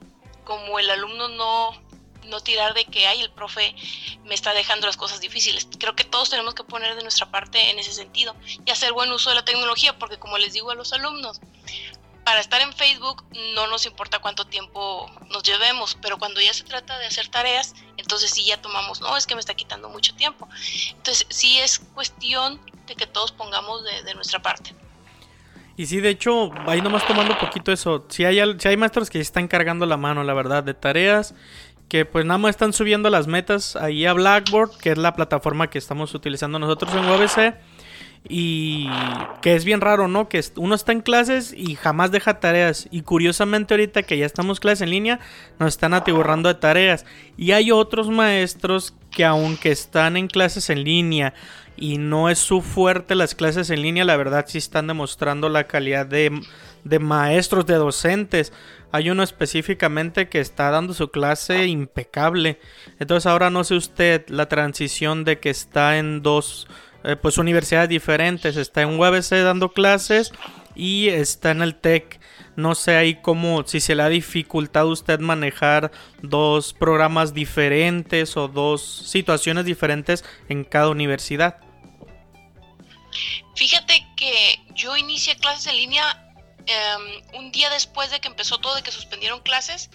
[0.45, 1.79] como el alumno no,
[2.25, 3.75] no tirar de que, ay, el profe
[4.23, 5.67] me está dejando las cosas difíciles.
[5.77, 8.35] Creo que todos tenemos que poner de nuestra parte en ese sentido
[8.65, 11.39] y hacer buen uso de la tecnología, porque como les digo a los alumnos,
[12.27, 13.23] para estar en Facebook
[13.55, 17.73] no nos importa cuánto tiempo nos llevemos, pero cuando ya se trata de hacer tareas,
[17.95, 20.45] entonces sí ya tomamos, no, es que me está quitando mucho tiempo.
[20.89, 24.75] Entonces sí es cuestión de que todos pongamos de, nuestra parte.
[25.77, 29.09] Y sí, de hecho, ahí nomás tomando un poquito eso, si hay, si hay maestros
[29.09, 31.33] que están cargando la mano, la verdad, de tareas,
[31.87, 35.69] que pues nada más están subiendo las metas ahí a Blackboard, que es la plataforma
[35.69, 37.55] que estamos utilizando nosotros en UABC
[38.29, 38.89] y
[39.41, 40.27] que es bien raro, ¿no?
[40.27, 42.87] Que uno está en clases y jamás deja tareas.
[42.91, 45.19] Y curiosamente ahorita que ya estamos clases en línea,
[45.59, 47.05] nos están atiborrando de tareas.
[47.37, 51.33] Y hay otros maestros que aunque están en clases en línea
[51.77, 55.67] y no es su fuerte las clases en línea, la verdad sí están demostrando la
[55.67, 56.41] calidad de,
[56.83, 58.51] de maestros, de docentes.
[58.91, 62.59] Hay uno específicamente que está dando su clase impecable.
[62.99, 66.67] Entonces ahora no sé usted la transición de que está en dos
[67.07, 68.57] eh, pues universidades diferentes.
[68.57, 70.33] Está en UABC dando clases
[70.75, 72.19] y está en el TEC.
[72.57, 75.91] No sé ahí cómo, si se le ha dificultado a usted manejar
[76.21, 81.61] dos programas diferentes o dos situaciones diferentes en cada universidad.
[83.55, 86.33] Fíjate que yo inicié clases en línea
[86.65, 89.89] em, un día después de que empezó todo, de que suspendieron clases.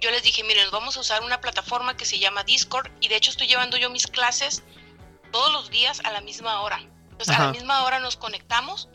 [0.00, 3.16] Yo les dije, miren, vamos a usar una plataforma que se llama Discord y de
[3.16, 4.62] hecho estoy llevando yo mis clases
[5.34, 6.80] todos los días a la misma hora.
[7.10, 8.88] Entonces, a la misma hora nos conectamos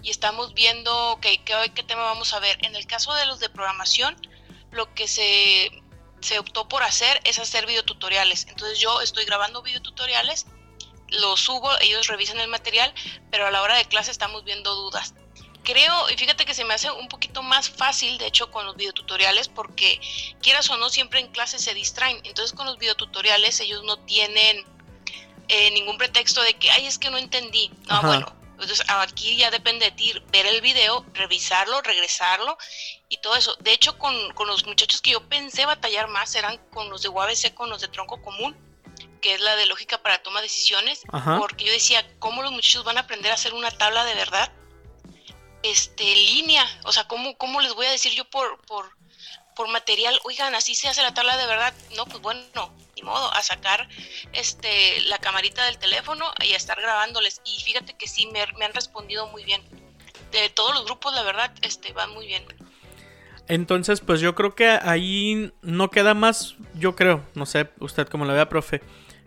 [0.00, 2.64] y estamos viendo hoy qué tema vamos a ver.
[2.64, 4.16] En el caso de los de programación,
[4.70, 5.68] lo que se,
[6.20, 8.46] se optó por hacer es hacer videotutoriales.
[8.46, 10.46] Entonces yo estoy grabando videotutoriales,
[11.08, 12.94] los subo, ellos revisan el material,
[13.32, 15.14] pero a la hora de clase estamos viendo dudas.
[15.64, 18.76] Creo, y fíjate que se me hace un poquito más fácil, de hecho, con los
[18.76, 20.00] videotutoriales, porque
[20.40, 22.20] quieras o no, siempre en clase se distraen.
[22.22, 24.64] Entonces con los videotutoriales ellos no tienen
[25.52, 27.72] eh, ningún pretexto de que, ay, es que no entendí.
[27.88, 32.56] No, bueno, entonces aquí ya depende de ti ver el video, revisarlo, regresarlo
[33.08, 33.56] y todo eso.
[33.58, 34.14] De hecho, con,
[34.46, 37.88] los muchachos que yo pensé batallar más eran con los de UABC, con los de
[37.88, 38.56] tronco común,
[39.20, 41.02] que es la de lógica para toma de decisiones,
[41.40, 44.52] porque yo decía, ¿cómo los muchachos van a aprender a hacer una tabla de verdad?
[45.64, 48.96] Este, línea, o sea, ¿cómo, cómo les voy a decir yo por, por,
[49.56, 51.74] por material, oigan, así se hace la tabla de verdad?
[51.96, 53.88] No, pues bueno, modo, a sacar
[54.32, 57.40] este, la camarita del teléfono y a estar grabándoles.
[57.44, 59.62] Y fíjate que sí, me, han respondido muy bien.
[60.32, 62.44] De todos los grupos, la verdad, este, van muy bien.
[63.48, 68.24] Entonces, pues yo creo que ahí no queda más, yo creo, no sé usted cómo
[68.24, 68.80] lo vea, profe,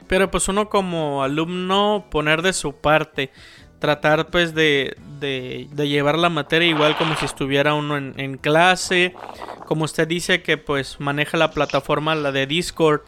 [0.08, 3.32] pero pues uno como alumno poner de su parte,
[3.80, 9.14] tratar pues de, de, llevar la materia igual como si estuviera uno en, en, clase,
[9.66, 13.02] como usted dice que pues maneja la plataforma, la de Discord,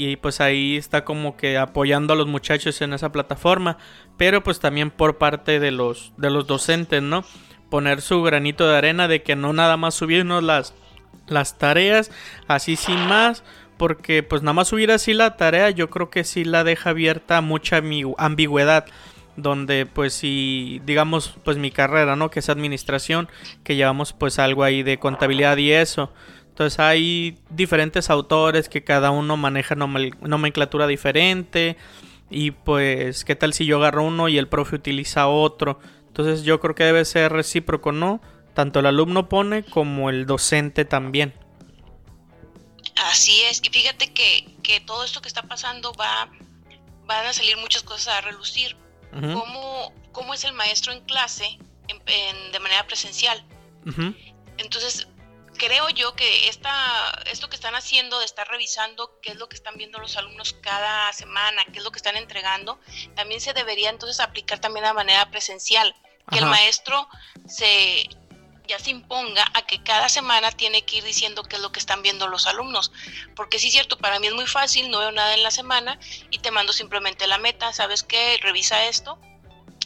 [0.00, 3.76] y pues ahí está como que apoyando a los muchachos en esa plataforma,
[4.16, 7.22] pero pues también por parte de los de los docentes, ¿no?
[7.68, 10.72] Poner su granito de arena de que no nada más subirnos las
[11.26, 12.10] las tareas
[12.48, 13.44] así sin más,
[13.76, 17.42] porque pues nada más subir así la tarea yo creo que sí la deja abierta
[17.42, 17.82] mucha
[18.16, 18.86] ambigüedad
[19.36, 22.30] donde pues si digamos pues mi carrera, ¿no?
[22.30, 23.28] Que es administración,
[23.64, 26.10] que llevamos pues algo ahí de contabilidad y eso
[26.50, 31.76] entonces hay diferentes autores que cada uno maneja nomenclatura diferente.
[32.28, 35.80] Y pues, ¿qué tal si yo agarro uno y el profe utiliza otro?
[36.08, 38.20] Entonces yo creo que debe ser recíproco, ¿no?
[38.54, 41.34] tanto el alumno pone como el docente también.
[42.96, 46.28] Así es, y fíjate que, que todo esto que está pasando va,
[47.06, 48.76] van a salir muchas cosas a relucir.
[50.12, 53.42] cómo, es el maestro en clase en, de manera presencial?
[54.58, 55.08] Entonces,
[55.60, 59.56] creo yo que esta, esto que están haciendo de estar revisando qué es lo que
[59.56, 62.80] están viendo los alumnos cada semana, qué es lo que están entregando,
[63.14, 65.94] también se debería entonces aplicar también de manera presencial.
[66.30, 67.08] Que el maestro
[67.46, 68.08] se
[68.68, 71.80] ya se imponga a que cada semana tiene que ir diciendo qué es lo que
[71.80, 72.92] están viendo los alumnos.
[73.34, 75.98] Porque sí es cierto, para mí es muy fácil, no veo nada en la semana
[76.30, 78.38] y te mando simplemente la meta, ¿sabes qué?
[78.40, 79.18] Revisa esto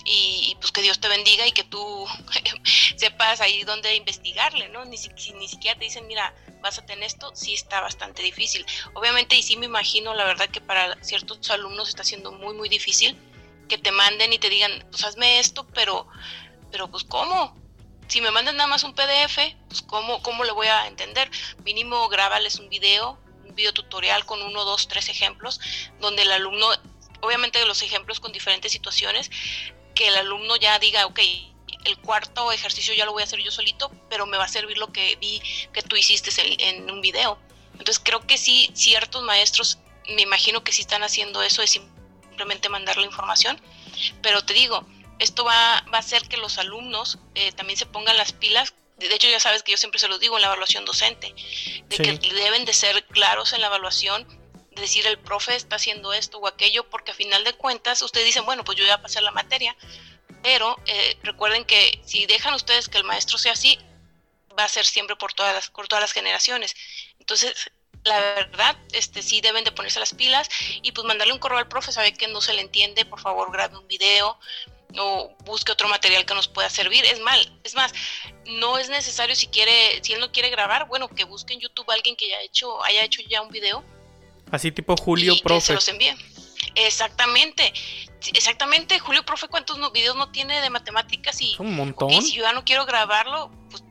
[0.05, 2.07] y, pues que Dios te bendiga y que tú
[2.97, 4.85] sepas ahí dónde investigarle, ¿no?
[4.85, 8.65] Ni, si, ni siquiera te dicen, mira, vas a tener esto, sí está bastante difícil.
[8.95, 12.69] Obviamente, y sí me imagino, la verdad que para ciertos alumnos está siendo muy, muy
[12.69, 13.17] difícil
[13.69, 16.07] que te manden y te digan, pues hazme esto, pero,
[16.71, 17.55] pero pues ¿cómo?
[18.09, 19.39] si me mandan nada más un PDF,
[19.69, 21.31] pues ¿cómo, cómo le voy a entender?
[21.65, 25.61] Mínimo grábales un video, un video tutorial con uno, dos, tres ejemplos,
[26.01, 26.69] donde el alumno,
[27.21, 29.31] obviamente los ejemplos con diferentes situaciones,
[29.95, 31.21] que el alumno ya diga, ok,
[31.85, 34.79] el cuarto ejercicio ya lo voy a hacer yo solito, pero me va a servir
[34.79, 35.41] lo que vi
[35.73, 37.39] que tú hiciste en un video.
[37.73, 39.79] Entonces creo que sí, ciertos maestros,
[40.09, 43.61] me imagino que sí están haciendo eso, es simplemente mandar la información,
[44.23, 44.87] pero te digo,
[45.19, 48.75] esto va, va a hacer que los alumnos eh, también se pongan las pilas.
[48.97, 51.35] De hecho, ya sabes que yo siempre se lo digo en la evaluación docente,
[51.89, 54.27] de que deben de ser claros en la evaluación,
[54.81, 58.45] decir el profe está haciendo esto o aquello, porque a final de cuentas ustedes dicen,
[58.45, 59.77] bueno, pues yo voy a pasar la materia,
[60.43, 63.79] pero eh, recuerden que si dejan ustedes que el maestro sea así,
[64.59, 66.75] va a ser siempre por todas las, por todas las generaciones.
[67.19, 67.71] Entonces,
[68.05, 70.49] la verdad, este sí deben de ponerse las pilas
[70.83, 73.51] y pues mandarle un correo al profe, sabe que no se le entiende, por favor
[73.51, 74.39] grabe un video,
[74.99, 77.05] o busque otro material que nos pueda servir.
[77.05, 77.93] Es mal, es más,
[78.47, 81.91] no es necesario si quiere, si él no quiere grabar, bueno, que busque en YouTube
[81.91, 83.85] a alguien que haya hecho, haya hecho ya un video.
[84.51, 85.67] Así tipo Julio Profe.
[85.67, 86.15] se los envíe.
[86.75, 87.73] Exactamente,
[88.33, 88.99] exactamente.
[88.99, 91.41] Julio Profe, ¿cuántos videos no tiene de matemáticas?
[91.41, 92.11] Y, un montón.
[92.11, 93.83] Y si yo ya no quiero grabarlo, pues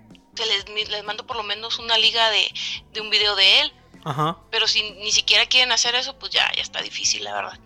[0.48, 2.52] les, les mando por lo menos una liga de,
[2.92, 3.74] de un video de él.
[4.04, 4.38] Ajá.
[4.52, 7.60] Pero si ni siquiera quieren hacer eso, pues ya, ya está difícil, la verdad.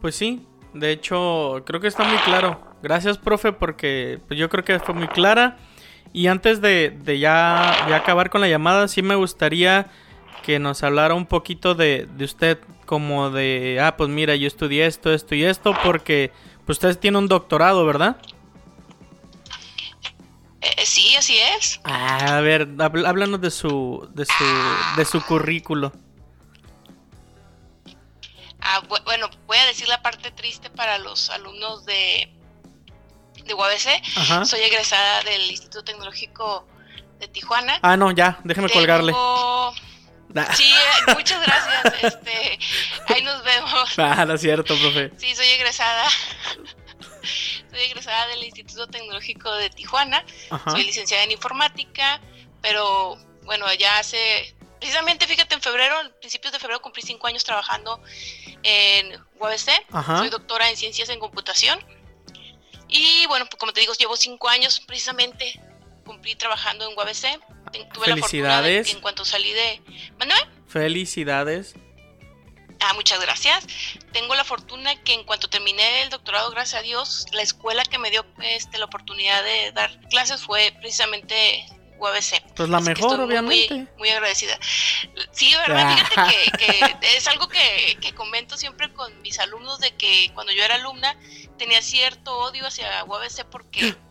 [0.00, 0.44] Pues sí,
[0.74, 2.60] de hecho, creo que está muy claro.
[2.82, 5.58] Gracias, profe, porque pues, yo creo que fue muy clara.
[6.12, 9.90] Y antes de, ya, acabar con la llamada, sí me gustaría
[10.42, 15.12] que nos hablara un poquito de, usted, como de, ah, pues mira, yo estudié esto,
[15.12, 16.32] esto y esto, porque
[16.66, 18.16] pues usted tiene un doctorado, ¿verdad?
[20.60, 21.80] Eh, sí, así es.
[21.84, 24.44] Ah, a ver, háblanos de su, de su,
[24.96, 25.92] de su currículo.
[28.60, 32.30] Ah, bueno, voy a decir la parte triste para los alumnos de,
[33.44, 34.44] de UABC.
[34.44, 36.66] Soy egresada del Instituto Tecnológico
[37.18, 37.78] de Tijuana.
[37.82, 39.14] Ah, no, ya, déjeme colgarle.
[40.54, 41.70] Sí, eh, muchas gracias.
[42.02, 42.58] Este,
[43.08, 43.98] ahí nos vemos.
[43.98, 45.10] Ah, no es cierto, profe.
[45.18, 46.08] Sí, soy egresada.
[47.70, 50.24] Soy egresada del Instituto Tecnológico de Tijuana.
[50.66, 52.20] Soy licenciada en informática,
[52.60, 58.02] pero bueno, ya hace precisamente, fíjate, en febrero, principios de febrero, cumplí cinco años trabajando
[58.62, 59.70] en UABC.
[60.16, 61.78] Soy doctora en ciencias en computación.
[62.88, 65.60] Y bueno, pues como te digo, llevo cinco años precisamente
[66.04, 67.40] cumplí trabajando en UABC.
[67.92, 68.88] Tuve Felicidades.
[68.88, 69.82] La en cuanto salí de...
[70.66, 71.74] Felicidades.
[72.80, 73.66] Ah, muchas gracias.
[74.12, 77.98] Tengo la fortuna que en cuanto terminé el doctorado, gracias a Dios, la escuela que
[77.98, 81.66] me dio este, la oportunidad de dar clases fue precisamente
[81.98, 82.54] UABC.
[82.56, 83.86] Pues la mejor, obviamente.
[83.98, 84.58] Muy, agradecida.
[85.32, 90.52] Sí, verdad, fíjate que, es algo que, comento siempre con mis alumnos de que cuando
[90.52, 91.16] yo era alumna
[91.58, 93.94] tenía cierto odio hacia UABC porque...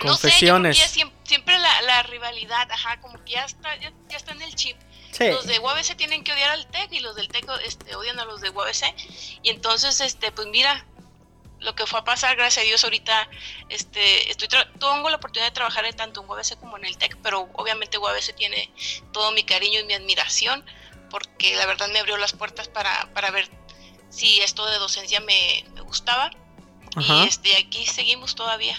[0.00, 0.78] Confesiones.
[0.78, 4.76] No sé, siempre, la, rivalidad, ajá, como que ya está, ya, está en el chip.
[5.18, 8.24] Los de UABC tienen que odiar al TEC y los del TEC este, odian a
[8.24, 8.94] los de UABC.
[9.42, 10.86] Y entonces, este, pues mira,
[11.60, 13.28] lo que fue a pasar, gracias a Dios, ahorita
[13.68, 17.16] este, estoy tengo la oportunidad de trabajar en tanto en UABC como en el TEC,
[17.22, 18.70] pero obviamente UABC tiene
[19.12, 20.64] todo mi cariño y mi admiración,
[21.10, 23.48] porque la verdad me abrió las puertas para, para ver
[24.08, 26.30] si esto de docencia me, gustaba.
[26.96, 28.76] Y este, aquí seguimos todavía,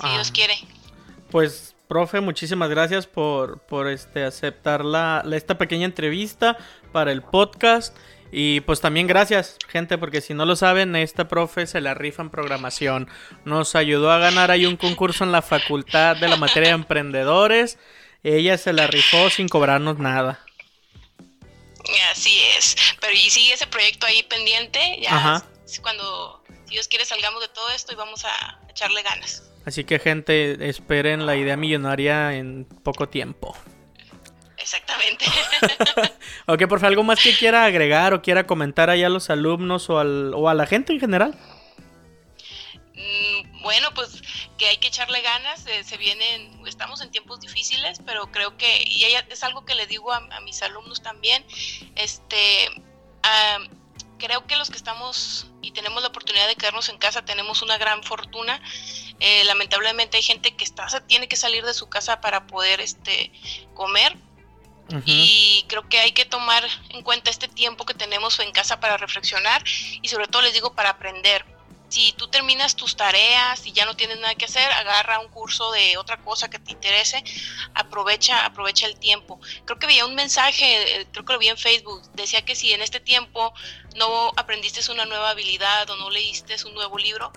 [0.00, 0.32] si Dios ah.
[0.34, 0.54] quiere.
[1.30, 6.56] Pues, profe, muchísimas gracias por, por este, aceptar la, esta pequeña entrevista
[6.92, 7.96] para el podcast.
[8.32, 12.22] Y pues también gracias, gente, porque si no lo saben, esta profe se la rifa
[12.22, 13.08] en programación.
[13.44, 17.76] Nos ayudó a ganar ahí un concurso en la facultad de la materia de emprendedores.
[18.22, 20.44] Ella se la rifó sin cobrarnos nada.
[22.12, 22.76] Así es.
[23.00, 25.00] Pero y sigue ese proyecto ahí pendiente.
[25.00, 25.42] Ya
[25.82, 29.49] cuando, si Dios quiere, salgamos de todo esto y vamos a echarle ganas.
[29.64, 33.56] Así que gente, esperen la idea millonaria en poco tiempo.
[34.56, 35.24] Exactamente.
[36.46, 39.88] ok, por favor, ¿algo más que quiera agregar o quiera comentar allá a los alumnos
[39.90, 41.38] o, al, o a la gente en general?
[42.94, 44.22] Mm, bueno, pues
[44.58, 48.84] que hay que echarle ganas, eh, se vienen, estamos en tiempos difíciles, pero creo que,
[48.84, 51.44] y es algo que le digo a, mis alumnos también,
[51.96, 52.68] este,
[54.20, 57.78] creo que los que estamos y tenemos la oportunidad de quedarnos en casa tenemos una
[57.78, 58.60] gran fortuna.
[59.18, 63.32] Eh, lamentablemente hay gente que está, tiene que salir de su casa para poder este,
[63.74, 64.16] comer,
[65.04, 68.96] y creo que hay que tomar en cuenta este tiempo que tenemos en casa para
[68.96, 69.62] reflexionar
[70.02, 71.44] y sobre todo les digo para aprender.
[71.90, 75.72] Si tú terminas tus tareas y ya no tienes nada que hacer, agarra un curso
[75.72, 77.22] de otra cosa que te interese,
[77.74, 79.40] aprovecha, aprovecha el tiempo.
[79.64, 82.72] Creo que veía un mensaje, eh, creo que lo vi en Facebook, decía que si
[82.72, 83.52] en este tiempo
[83.96, 87.32] no aprendiste una nueva habilidad o no leíste un nuevo libro,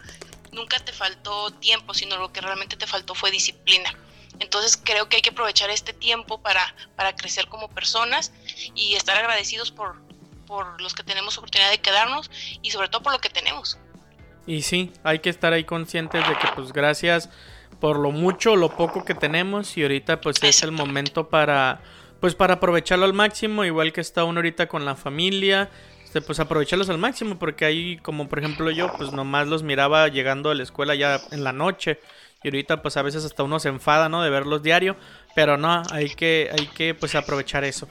[0.52, 3.98] nunca te faltó tiempo, sino lo que realmente te faltó fue disciplina.
[4.40, 8.32] Entonces creo que hay que aprovechar este tiempo para, para crecer como personas
[8.76, 10.00] y estar agradecidos por,
[10.46, 12.30] por los que tenemos oportunidad de quedarnos
[12.62, 13.78] y sobre todo por lo que tenemos.
[14.46, 17.30] Y sí, hay que estar ahí conscientes de que pues gracias
[17.80, 21.82] por lo mucho o lo poco que tenemos y ahorita pues es el momento para
[22.20, 25.70] pues para aprovecharlo al máximo, igual que está uno ahorita con la familia,
[26.06, 30.08] este, pues aprovecharlos al máximo porque ahí como por ejemplo yo pues nomás los miraba
[30.08, 32.00] llegando a la escuela ya en la noche
[32.44, 34.22] y ahorita pues a veces hasta uno se enfada, ¿no?
[34.22, 34.96] De verlos diario,
[35.34, 37.88] pero no, hay que, hay que pues aprovechar eso.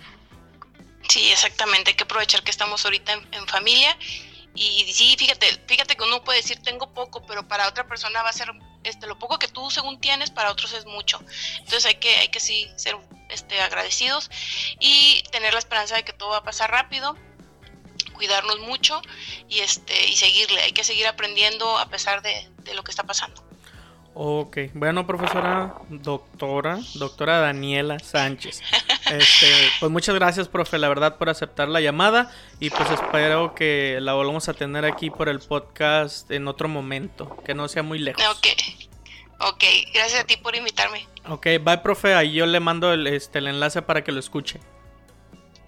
[1.09, 3.97] Sí, exactamente, hay que aprovechar que estamos ahorita en, familia
[4.55, 8.29] y sí, fíjate, fíjate que uno puede decir tengo poco, pero para otra persona va
[8.29, 8.53] a ser
[8.85, 11.21] este lo poco que tú según tienes, para otros es mucho.
[11.59, 12.97] Entonces hay que hay que sí ser
[13.31, 14.31] este agradecidos
[14.79, 17.17] y tener la esperanza de que todo va a pasar rápido,
[18.13, 19.01] cuidarnos mucho
[19.49, 23.05] y este y seguirle, hay que seguir aprendiendo a pesar de, de lo que está
[23.05, 23.43] pasando.
[24.15, 28.61] Ok, bueno, profesora, doctora, doctora Daniela Sánchez.
[29.11, 29.47] Este,
[29.81, 32.31] pues muchas gracias, profe, la verdad, por aceptar la llamada
[32.61, 37.37] y pues espero que la volvamos a tener aquí por el podcast en otro momento,
[37.45, 38.23] que no sea muy lejos.
[38.31, 38.47] Ok,
[39.41, 41.07] ok, gracias a ti por invitarme.
[41.29, 44.61] Ok, bye, profe, ahí yo le mando el, este, el enlace para que lo escuche.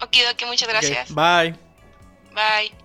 [0.01, 1.13] Ok, ok, muchas gracias.
[1.13, 1.55] bye.
[2.33, 2.84] Bye.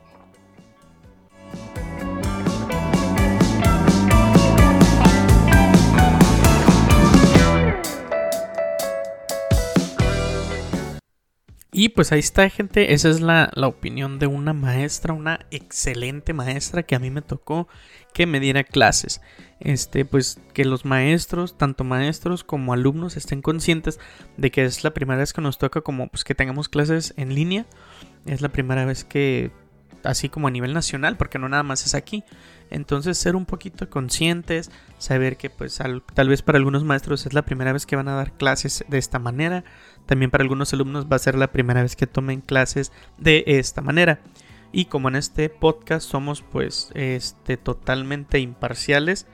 [11.73, 12.95] Y pues ahí está, gente.
[12.95, 17.69] Esa es la, opinión de una maestra, una excelente maestra que a mí me tocó
[18.13, 19.21] que me diera clases.
[19.61, 24.01] Este, pues que los maestros, tanto maestros como alumnos, estén conscientes
[24.37, 27.35] de que es la primera vez que nos toca como pues que tengamos clases en
[27.35, 27.67] línea.
[28.27, 29.53] Es la primera vez que,
[30.03, 32.25] así como a nivel nacional, porque no nada más es aquí.
[32.71, 35.79] Entonces ser un poquito conscientes, saber que pues
[36.15, 38.99] tal vez para algunos maestros es la primera vez que van a dar clases de
[38.99, 39.65] esta manera
[40.11, 43.81] también para algunos alumnos va a ser la primera vez que tomen clases de esta
[43.81, 44.19] manera.
[44.73, 49.29] Y como en este podcast somos pues este totalmente imparciales,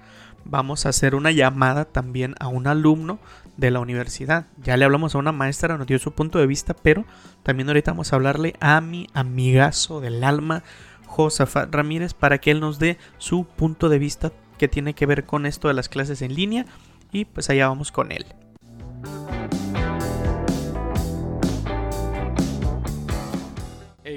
[0.45, 3.19] vamos a hacer una llamada también a un alumno
[3.57, 4.49] de la universidad.
[4.63, 7.07] Ya le hablamos a una maestra, nos dio su punto de vista, pero
[7.43, 10.63] también ahorita vamos a hablarle a mi amigazo del alma,
[11.07, 15.25] Josafat Ramírez, para que él nos dé su punto de vista que tiene que ver
[15.25, 16.67] con esto de las clases en línea.
[17.13, 18.27] Y pues allá vamos con él.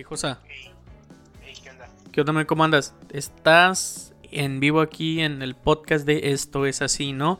[0.09, 0.35] Hey, José.
[1.63, 1.87] ¿qué onda?
[2.11, 2.95] ¿Qué onda, ¿Cómo andas?
[3.13, 7.39] Estás en vivo aquí en el podcast de Esto es así, ¿no?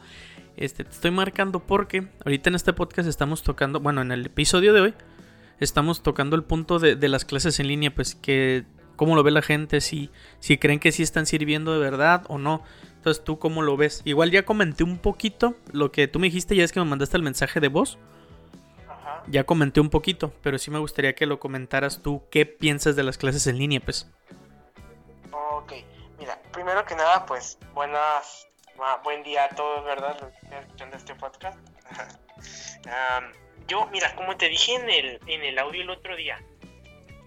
[0.55, 4.71] Este, te estoy marcando porque ahorita en este podcast estamos tocando, bueno, en el episodio
[4.73, 4.93] de hoy,
[5.59, 8.65] estamos tocando el punto de, las clases en línea, pues que
[8.95, 12.37] cómo lo ve la gente, si, si creen que sí están sirviendo de verdad o
[12.37, 12.61] no.
[12.97, 14.03] Entonces, ¿tú cómo lo ves?
[14.05, 17.17] Igual ya comenté un poquito lo que tú me dijiste, ya es que me mandaste
[17.17, 17.97] el mensaje de voz.
[19.29, 22.23] Ya comenté un poquito, pero sí me gustaría que lo comentaras tú.
[22.31, 24.09] ¿Qué piensas de las clases en línea, pues?
[25.31, 25.73] Ok,
[26.17, 28.47] mira, primero que nada, pues buenas,
[29.03, 30.17] buen día a todos, ¿verdad?
[30.19, 31.59] Los que están escuchando este podcast.
[33.67, 36.43] yo, mira, como te dije en el, en el audio el otro día,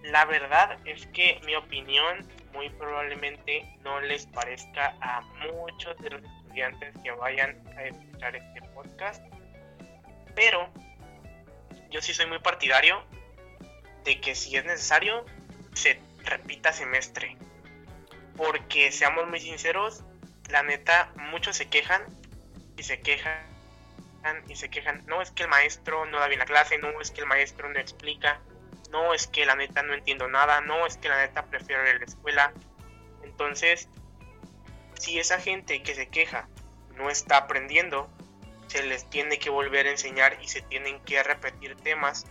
[0.03, 5.21] la verdad es que mi opinión muy probablemente no les parezca a
[5.53, 9.23] muchos de los estudiantes que vayan a escuchar este podcast,
[10.35, 10.69] pero
[11.93, 13.03] yo sí soy muy partidario
[14.03, 15.25] de que si es necesario,
[15.75, 17.37] se repita semestre.
[18.35, 20.03] Porque seamos muy sinceros,
[20.49, 22.01] la neta, muchos se quejan
[22.77, 23.45] y se quejan
[24.47, 25.05] y se quejan.
[25.05, 27.69] No es que el maestro no da bien la clase, no es que el maestro
[27.69, 28.39] no explica,
[28.89, 31.95] no es que la neta no entiendo nada, no es que la neta prefiero ir
[31.95, 32.53] a la escuela.
[33.23, 33.87] Entonces,
[34.95, 36.47] si esa gente que se queja
[36.95, 38.09] no está aprendiendo,
[38.73, 42.25] se les tiene que volver a enseñar y se tienen que repetir temas.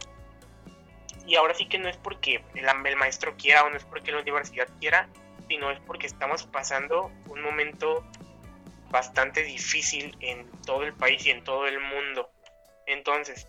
[1.24, 4.18] Y ahora sí que no es porque el, maestro quiera o no es porque la
[4.18, 5.08] universidad quiera,
[5.48, 8.04] sino es porque estamos pasando un momento
[8.90, 12.28] bastante difícil en todo el país y en todo el mundo.
[12.86, 13.46] Entonces,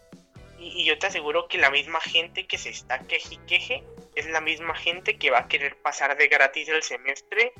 [0.59, 3.83] y, yo te aseguro que la misma gente que se está queje y queje
[4.13, 7.53] es la misma gente que va a querer pasar de gratis el semestre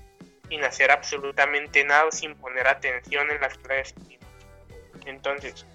[0.47, 3.95] sin hacer absolutamente nada, sin poner atención en las clases.
[5.05, 5.65] Entonces,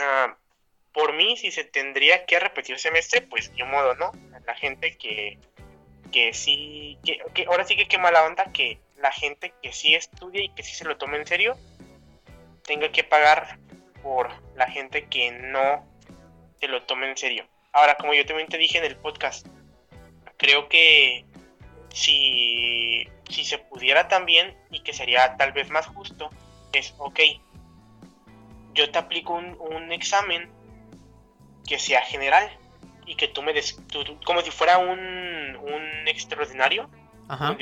[0.00, 0.36] ah,
[0.92, 4.12] por mí, si se tendría que repetir semestre, pues de modo, ¿no?
[4.46, 5.38] La gente que,
[6.10, 9.94] que sí, que, que ahora sí que qué mala onda que la gente que sí
[9.94, 11.56] estudia y que sí se lo tome en serio
[12.64, 13.58] tenga que pagar
[14.02, 15.86] por la gente que no
[16.60, 17.46] se lo tome en serio.
[17.72, 19.46] Ahora, como yo también te dije en el podcast,
[20.36, 21.24] creo que
[21.92, 26.30] si, si se pudiera también y que sería tal vez más justo,
[26.72, 27.20] es, ok,
[28.78, 30.50] yo te aplico un, un examen
[31.66, 32.50] que sea general
[33.06, 33.80] y que tú me des,
[34.24, 34.98] como si fuera un,
[35.56, 36.88] un extraordinario,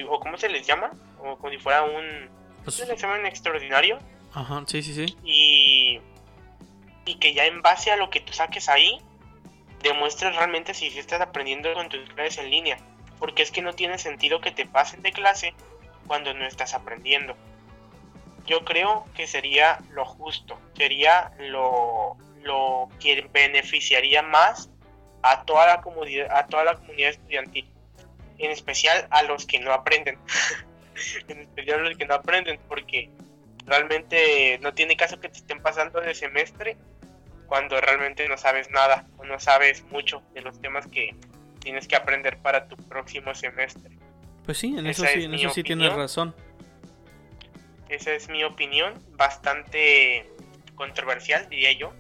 [0.09, 2.29] o cómo se les llama, o como si fuera un,
[2.65, 3.99] pues un examen extraordinario.
[4.33, 5.17] Ajá, sí, sí, sí.
[5.25, 6.01] Y
[7.07, 8.99] y que ya en base a lo que tú saques ahí,
[9.83, 12.79] demuestres realmente si, estás aprendiendo con tus clases en línea.
[13.19, 15.55] Porque es que no tiene sentido que te pasen de clase
[16.07, 17.35] cuando no estás aprendiendo.
[18.47, 24.71] Yo creo que sería lo justo, sería lo, lo que beneficiaría más
[25.23, 27.69] a toda la comunidad, a toda la comunidad estudiantil,
[28.39, 30.19] en especial a los que no aprenden,
[31.29, 33.11] en especial a los que no aprenden, porque
[33.67, 36.77] realmente no tiene caso que te estén pasando de semestre
[37.47, 41.15] cuando realmente no sabes nada o no sabes mucho de los temas que
[41.61, 43.91] tienes que aprender para tu próximo semestre.
[44.45, 46.35] Pues sí, en eso sí, en eso sí tienes razón.
[47.89, 50.29] Esa es mi opinión, bastante
[50.75, 51.93] controversial diría yo,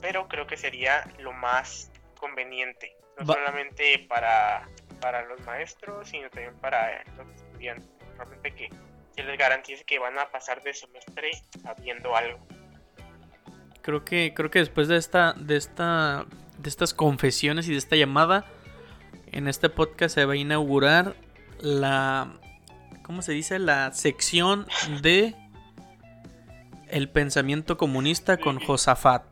[0.00, 4.66] pero creo que sería lo más conveniente, no solamente para,
[5.00, 7.88] para los maestros, sino también para los estudiantes.
[8.16, 8.70] Realmente que
[9.14, 11.30] se les garantice que van a pasar de semestre
[11.62, 12.38] sabiendo algo.
[13.82, 16.26] Creo que, creo que después de esta, de esta,
[16.58, 18.44] de estas confesiones y de esta llamada,
[19.32, 21.14] en este podcast se va a inaugurar
[21.60, 22.38] la,
[23.10, 23.58] ¿cómo se dice?
[23.58, 24.68] La sección
[25.02, 25.34] de
[26.86, 29.24] el pensamiento comunista con Josafat.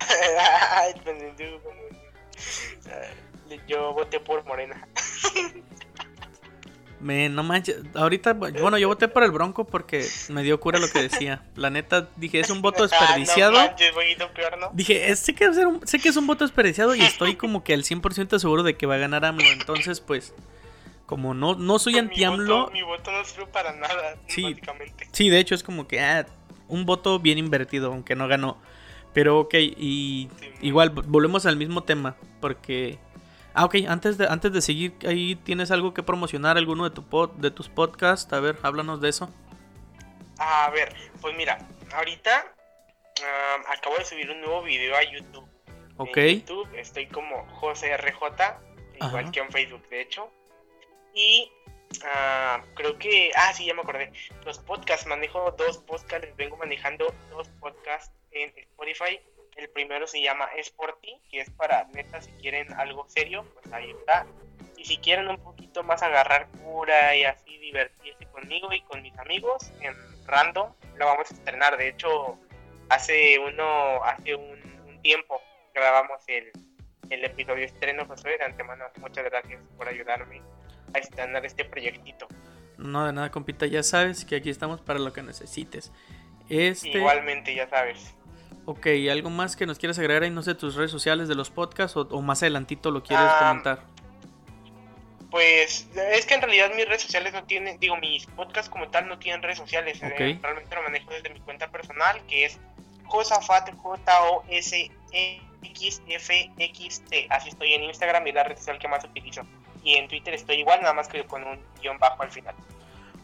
[3.68, 4.88] Yo voté por Morena.
[6.98, 10.90] Me, no manches, ahorita, bueno, yo voté por el Bronco porque me dio cura lo
[10.90, 11.44] que decía.
[11.54, 13.56] La neta, dije, es un voto ah, desperdiciado.
[14.72, 17.74] Dije, sé, que es un, sé que es un voto desperdiciado y estoy como que
[17.74, 19.48] al 100% seguro de que va a ganar AMLO.
[19.52, 20.34] Entonces, pues,
[21.08, 22.70] como no, no soy anti-AMLO.
[22.70, 24.54] Mi, voto no sirve para nada, sí,
[25.10, 26.26] Sí, de hecho es como que, ah,
[26.68, 28.58] un voto bien invertido, aunque no ganó.
[29.14, 30.28] Pero ok, y
[30.60, 32.98] igual, volvemos al mismo tema, porque
[33.58, 37.02] Ah, ok, antes de, antes de seguir, ahí tienes algo que promocionar, alguno de, tu
[37.02, 38.32] pod, de tus podcasts.
[38.32, 39.30] A ver, háblanos de eso.
[40.38, 41.58] A ver, pues mira,
[41.92, 42.54] ahorita
[43.68, 45.48] acabo de subir un nuevo video a YouTube.
[45.96, 46.16] Ok.
[46.18, 48.22] En YouTube estoy como JoseRJ,
[49.00, 50.30] igual que en Facebook, de hecho.
[51.18, 51.50] Y
[52.04, 53.32] uh, creo que.
[53.34, 54.12] Ah, sí, ya me acordé.
[54.44, 59.20] Los podcasts, manejo dos podcasts, vengo manejando dos podcasts en Spotify
[59.58, 63.44] el primero se llama Es por ti, que es para neta si quieren algo serio,
[63.54, 64.24] pues ahí está.
[64.76, 69.18] Y si quieren un poquito más agarrar cura y así divertirse conmigo y con mis
[69.18, 69.94] amigos en
[70.26, 71.76] Random, lo vamos a estrenar.
[71.76, 72.38] De hecho,
[72.88, 74.58] hace uno, hace un,
[75.02, 75.40] tiempo
[75.74, 76.52] grabamos el,
[77.10, 78.38] el episodio estreno, Josué.
[78.38, 80.40] De antemano, muchas gracias por ayudarme
[80.94, 82.26] a estrenar este proyectito.
[82.76, 85.92] No, de nada, compita, ya sabes que aquí estamos para lo que necesites.
[86.48, 86.90] Este...
[86.90, 88.14] Igualmente, ya sabes.
[88.64, 91.48] Ok, ¿algo más que nos quieras agregar ahí, no sé, tus redes sociales de los
[91.50, 93.80] podcasts o, más adelantito lo quieres ah, comentar?
[95.30, 99.08] Pues es que en realidad mis redes sociales no tienen, digo, mis podcasts como tal
[99.08, 99.98] no tienen redes sociales.
[100.02, 102.60] Eh, realmente lo manejo desde mi cuenta personal, que es
[103.04, 104.86] Josafat, J-O-S-X-F-X-T.
[107.30, 109.42] Así estoy en Instagram y la red social que más utilizo.
[109.88, 112.54] Y en Twitter estoy igual, nada más que con un guion bajo al final.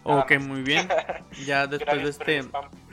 [0.02, 0.88] ok, muy bien.
[1.44, 2.50] Ya después de este,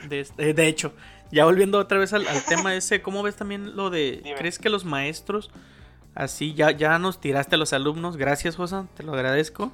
[0.08, 0.92] de este, de hecho,
[1.30, 4.84] ya volviendo otra vez al, tema ese, ¿cómo ves también lo de, crees que los
[4.84, 5.50] maestros,
[6.14, 9.72] así, ya, ya nos tiraste a los alumnos, gracias Josa, te lo agradezco,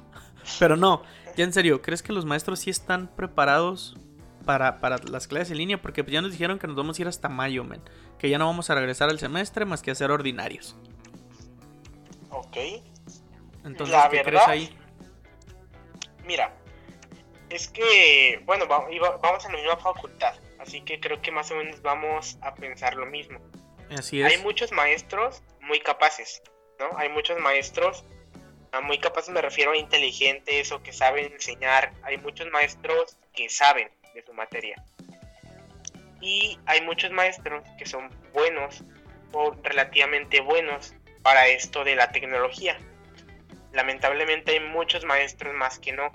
[0.59, 1.03] pero no,
[1.35, 3.97] ya en serio, ¿crees que los maestros sí están preparados
[4.45, 5.81] para, para las clases en línea?
[5.81, 7.81] Porque ya nos dijeron que nos vamos a ir hasta mayo, men,
[8.17, 10.77] que ya no vamos a regresar al semestre más que a ser ordinarios.
[12.29, 12.57] Ok.
[13.69, 14.77] Entonces, ¿qué crees ahí?
[16.25, 16.53] Mira,
[17.49, 21.81] Es que, bueno, vamos a la misma facultad, así que creo que más o menos
[21.81, 23.39] vamos a pensar lo mismo.
[23.89, 24.31] Así es.
[24.31, 26.43] Hay muchos maestros muy capaces,
[26.79, 26.95] ¿no?
[26.97, 28.05] Hay muchos maestros,
[28.71, 31.91] a muy capaces me refiero a inteligentes o que saben enseñar.
[32.03, 34.75] Hay muchos maestros que saben de su materia.
[36.21, 38.83] Y hay muchos maestros que son buenos
[39.31, 40.93] o relativamente buenos
[41.23, 42.77] para esto de la tecnología.
[43.71, 46.11] Lamentablemente hay muchos maestros más que no.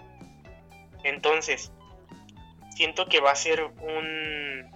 [1.05, 1.73] Entonces,
[2.75, 4.71] siento que va a ser un,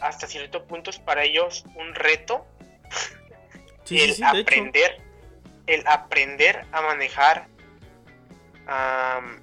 [0.00, 2.46] hasta cierto punto para ellos un reto
[3.90, 5.00] el aprender,
[5.66, 7.48] el aprender a manejar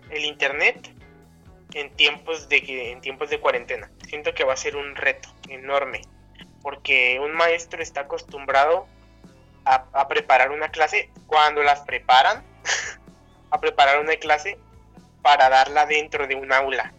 [0.10, 0.92] el internet
[1.74, 3.92] en tiempos de en tiempos de cuarentena.
[4.08, 6.02] Siento que va a ser un reto enorme
[6.62, 8.88] porque un maestro está acostumbrado
[9.66, 12.44] a, preparar una clase cuando las preparan,
[13.52, 14.58] a preparar una clase
[15.22, 16.94] para darla dentro de un aula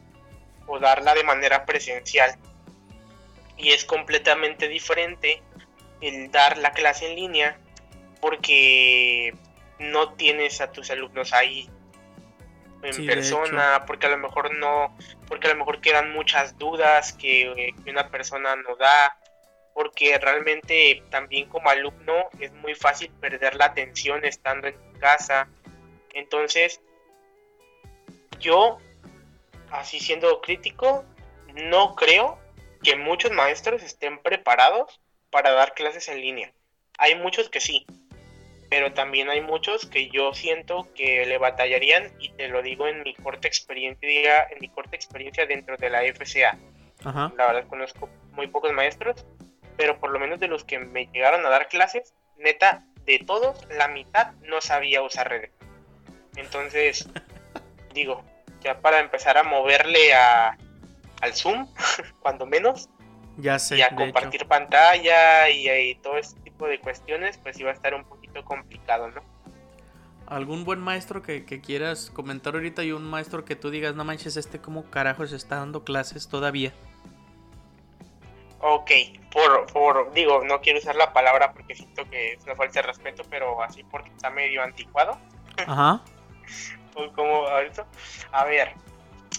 [0.66, 2.37] o darla de manera presencial.
[3.57, 5.43] Y es completamente diferente
[6.01, 7.59] el dar la clase en línea
[8.21, 9.35] porque
[9.79, 11.68] no tienes a tus alumnos ahí
[12.83, 14.97] en persona, porque a lo mejor no,
[15.29, 19.18] porque a lo mejor quedan muchas dudas que una persona no da,
[19.75, 25.49] porque realmente también como alumno es muy fácil perder la atención estando en casa.
[26.15, 26.81] Entonces,
[28.39, 28.79] yo,
[29.71, 31.05] así siendo crítico,
[31.55, 32.39] no creo
[32.83, 35.01] que muchos maestros estén preparados
[35.31, 36.53] para dar clases en línea.
[36.99, 37.87] Hay muchos que sí,
[38.69, 43.03] pero también hay muchos que yo siento que le batallarían y te lo digo en
[43.03, 46.59] mi corta experiencia, en mi corta experiencia dentro de la FCA.
[47.05, 49.25] La verdad conozco muy pocos maestros
[49.81, 53.67] pero por lo menos de los que me llegaron a dar clases, neta, de todos,
[53.71, 55.51] la mitad no sabía usar redes.
[56.37, 57.09] Entonces,
[57.95, 58.24] digo,
[58.62, 60.57] ya para empezar a moverle a,
[61.20, 61.66] al Zoom,
[62.20, 62.89] cuando menos,
[63.37, 67.74] ya sé, y a compartir pantalla y, todo ese tipo de cuestiones, pues iba a
[67.74, 69.22] estar un poquito complicado, ¿no?
[70.26, 74.05] ¿Algún buen maestro que, que, quieras comentar ahorita y un maestro que tú digas, no
[74.05, 76.72] manches, este como carajos está dando clases todavía?
[78.61, 78.91] Ok,
[79.33, 82.87] por, por, digo, no quiero usar la palabra porque siento que es una falta de
[82.87, 85.18] respeto, pero así porque está medio anticuado.
[85.66, 86.03] Ajá.
[86.93, 87.87] Pues como eso.
[88.33, 88.75] A ver,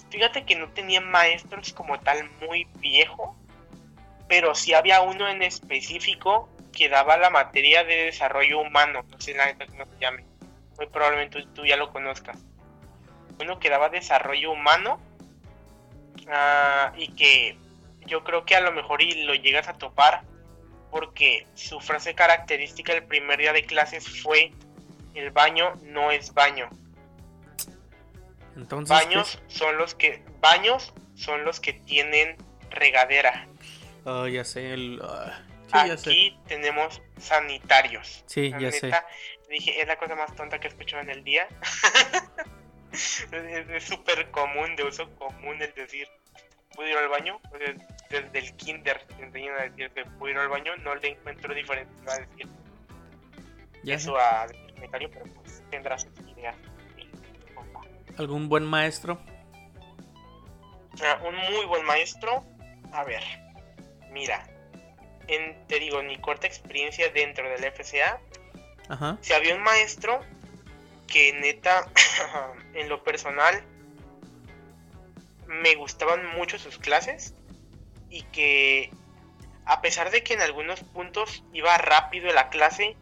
[0.10, 3.36] fíjate que no tenía maestros como tal muy viejo,
[4.28, 9.34] pero sí había uno en específico que daba la materia de desarrollo humano, no sé
[9.34, 10.26] la cómo se llame,
[10.78, 12.38] muy probablemente tú, ya lo conozcas.
[13.40, 15.00] Uno que daba desarrollo humano
[16.28, 17.58] uh, y que
[18.06, 20.24] yo creo que a lo mejor y lo llegas a topar
[20.92, 24.52] porque su frase característica el primer día de clases fue
[25.14, 26.70] el baño no es baño.
[28.56, 32.36] Entonces, baños son los que baños son los que tienen
[32.70, 33.48] regadera.
[34.06, 34.74] Oh, ya sé.
[34.74, 35.42] El, ah,
[35.72, 38.24] Aquí tenemos sanitarios.
[38.26, 38.92] Sí, ya sé.
[39.50, 41.48] Dije, es la cosa más tonta que he escuchado en el día.
[42.92, 46.08] es súper común, de uso común el decir
[46.74, 47.40] puedo ir al baño,
[48.10, 51.54] desde el kinder te enseñan a decir que puedo ir al baño, no le encuentro
[51.54, 52.48] diferente a decir
[53.84, 56.56] eso a comentario, pero pues tendrás sus ideas.
[58.18, 59.20] ¿Algún buen maestro?
[61.04, 62.44] Ah, un muy buen maestro,
[62.92, 63.24] a ver,
[64.12, 64.44] mira,
[65.28, 68.20] en, te digo, en mi corta experiencia dentro del FCA,
[69.22, 70.20] si había un maestro
[71.08, 71.88] que neta,
[72.74, 73.64] en lo personal,
[75.48, 77.34] me gustaban mucho sus clases
[78.10, 78.92] y que
[79.66, 82.98] a pesar de que en algunos puntos iba rápido la clase,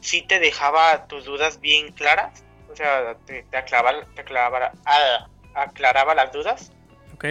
[0.00, 6.14] sí te dejaba tus dudas bien claras, o sea, te, aclaraba, te aclaraba, ah, aclaraba
[6.14, 6.72] las dudas.
[7.14, 7.24] Ok.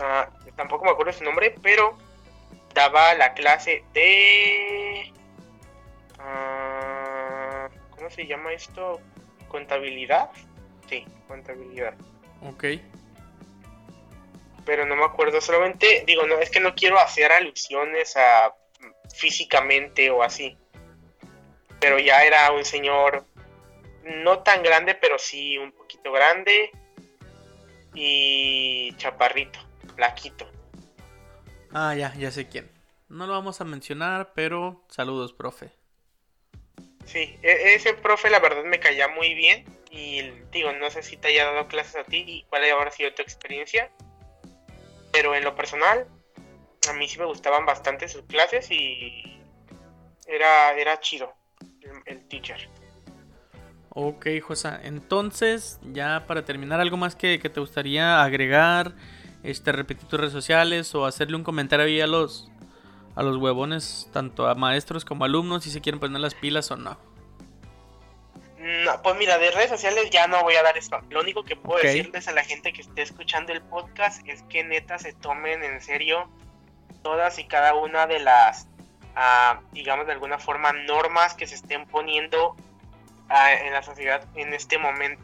[0.00, 1.96] Ah, tampoco me acuerdo su nombre, pero
[2.74, 5.12] daba la clase de...
[6.18, 9.00] Ah, ¿Cómo se llama esto?
[9.48, 10.30] ¿Contabilidad?
[10.88, 11.94] Sí, contabilidad.
[12.42, 12.64] Ok
[14.64, 15.40] pero no me acuerdo.
[15.40, 18.54] Solamente digo, no, es que no quiero hacer alusiones a
[19.14, 20.56] físicamente o así.
[21.80, 23.24] Pero ya era un señor
[24.04, 26.70] no tan grande, pero sí un poquito grande
[27.94, 29.58] y chaparrito,
[29.96, 30.50] plaquito.
[31.72, 32.70] Ah, ya, ya sé quién.
[33.08, 35.72] No lo vamos a mencionar, pero saludos, profe.
[37.04, 41.16] Sí, e, ese profe la verdad me caía muy bien y digo, no sé si
[41.16, 43.90] te haya dado clases a ti y cuál habrá sido tu experiencia,
[45.12, 46.08] pero en lo personal,
[46.88, 49.40] a mí sí me gustaban bastante sus clases y
[50.26, 51.32] era, era chido
[52.06, 52.68] el, teacher.
[53.94, 54.80] Ok, Josa.
[54.82, 58.92] Entonces, ya para terminar, ¿algo más que, te gustaría agregar?
[59.44, 62.50] Este, repetir tus redes sociales o hacerle un comentario ahí a los,
[63.14, 66.76] a los huevones, tanto a maestros como alumnos, si se quieren poner las pilas o
[66.76, 66.98] no.
[68.58, 71.00] No, pues mira, de redes sociales ya no voy a dar esto.
[71.10, 74.64] Lo único que puedo decirles a la gente que esté escuchando el podcast es que
[74.64, 76.28] neta se tomen en serio
[77.02, 78.66] todas y cada una de las,
[79.14, 82.56] ah, digamos de alguna forma, normas que se estén poniendo
[83.28, 85.22] en la sociedad en este momento.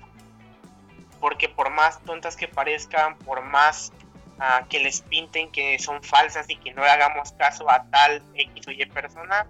[1.21, 3.93] Porque por más tontas que parezcan, por más
[4.39, 8.69] ah, que les pinten que son falsas y que no hagamos caso a tal X
[8.69, 9.47] o Y persona,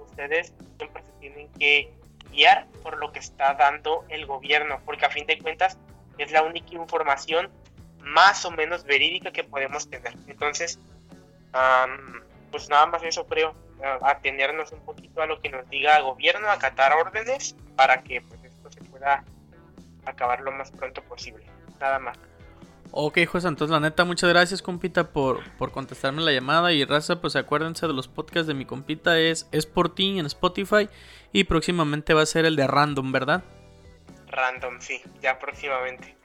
[0.00, 1.92] ustedes siempre se tienen que
[2.32, 5.78] guiar por lo que está dando el gobierno, porque a fin de cuentas
[6.18, 7.50] es la única información
[8.00, 10.14] más o menos verídica que podemos tener.
[10.26, 10.78] Entonces,
[12.52, 13.56] pues nada más eso creo,
[14.02, 18.44] atendernos un poquito a lo que nos diga el gobierno, acatar órdenes para que pues,
[18.44, 19.24] esto se pueda
[20.04, 21.44] acabar lo más pronto posible.
[21.80, 22.16] Nada más.
[22.94, 26.72] Ok, José, entonces la neta, muchas gracias, compita, por, por contestarme la llamada.
[26.72, 30.26] Y raza, pues acuérdense de los podcasts de mi compita, es, es por ti en
[30.26, 30.88] Spotify.
[31.32, 33.42] Y próximamente va a ser el de Random, ¿verdad?
[34.28, 36.16] Random, sí, ya próximamente.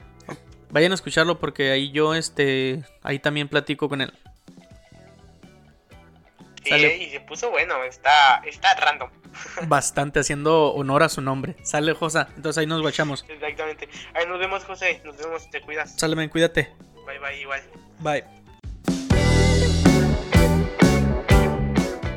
[0.69, 4.11] Vayan a escucharlo porque ahí yo, este, ahí también platico con él.
[6.67, 9.09] Sí, y se puso bueno, está, está random.
[9.67, 11.55] Bastante, haciendo honor a su nombre.
[11.63, 12.29] Sale, Josa.
[12.35, 13.25] Entonces ahí nos guachamos.
[13.27, 13.87] Exactamente.
[14.13, 15.01] Ahí nos vemos, José.
[15.05, 15.95] Nos vemos, te cuidas.
[15.97, 16.73] Sale, cuídate.
[17.05, 17.61] Bye, bye, igual.
[17.99, 18.23] Bye.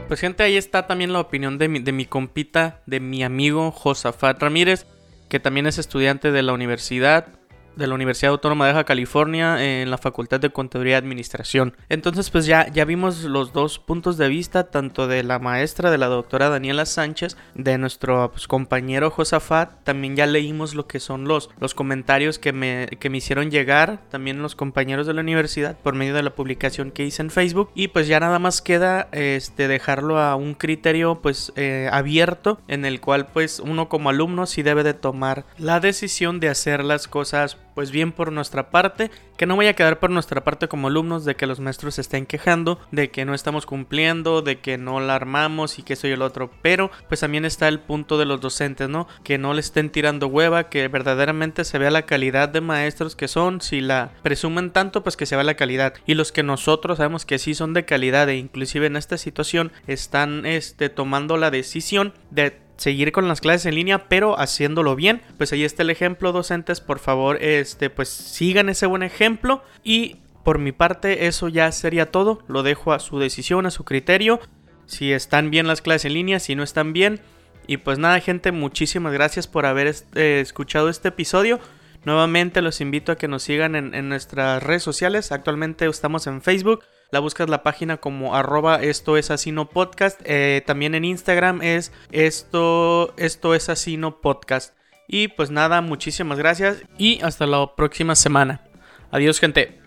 [0.09, 3.71] Pues gente, ahí está también la opinión de mi, de mi compita, de mi amigo
[3.71, 4.87] Josafat Ramírez,
[5.29, 7.40] que también es estudiante de la universidad
[7.77, 11.75] de la Universidad Autónoma de Baja California en la Facultad de Contaduría y Administración.
[11.89, 15.99] Entonces, pues ya, ya vimos los dos puntos de vista, tanto de la maestra, de
[15.99, 19.85] la doctora Daniela Sánchez, de nuestro pues, compañero Josafat.
[19.85, 24.01] También ya leímos lo que son los, los comentarios que me, que me hicieron llegar,
[24.11, 27.71] también los compañeros de la universidad, por medio de la publicación que hice en Facebook.
[27.75, 32.85] Y pues ya nada más queda este, dejarlo a un criterio pues eh, abierto, en
[32.85, 37.09] el cual pues uno como alumno sí debe de tomar la decisión de hacer las
[37.09, 40.89] cosas pues bien por nuestra parte, que no vaya a quedar por nuestra parte como
[40.89, 44.77] alumnos de que los maestros se estén quejando, de que no estamos cumpliendo, de que
[44.77, 48.19] no la armamos y que eso y el otro, pero pues también está el punto
[48.19, 49.09] de los docentes, ¿no?
[49.25, 53.29] Que no le estén tirando hueva, que verdaderamente se vea la calidad de maestros que
[53.29, 55.95] son, si la presumen tanto, pues que se vea la calidad.
[56.05, 59.73] Y los que nosotros sabemos que sí son de calidad e inclusive en esta situación
[59.87, 65.21] están este, tomando la decisión de seguir con las clases en línea, pero haciéndolo bien.
[65.37, 70.17] Pues ahí está el ejemplo, docentes, por favor, este, pues sigan ese buen ejemplo y
[70.45, 74.41] por mi parte eso ya sería todo, lo dejo a su decisión, a su criterio,
[74.87, 77.21] si están bien las clases en línea, si no están bien.
[77.67, 81.61] Y pues nada, gente, muchísimas gracias por haber eh, escuchado este episodio.
[82.07, 85.33] Nuevamente los invito a que nos sigan en, en nuestras redes sociales.
[85.33, 86.83] Actualmente estamos en Facebook,
[87.13, 90.21] la buscas la página como arroba esto es así no podcast.
[90.25, 94.75] Eh, también en Instagram es esto, esto es así no podcast.
[95.09, 98.63] Y pues nada, muchísimas gracias y hasta la próxima semana.
[99.11, 99.81] Adiós gente.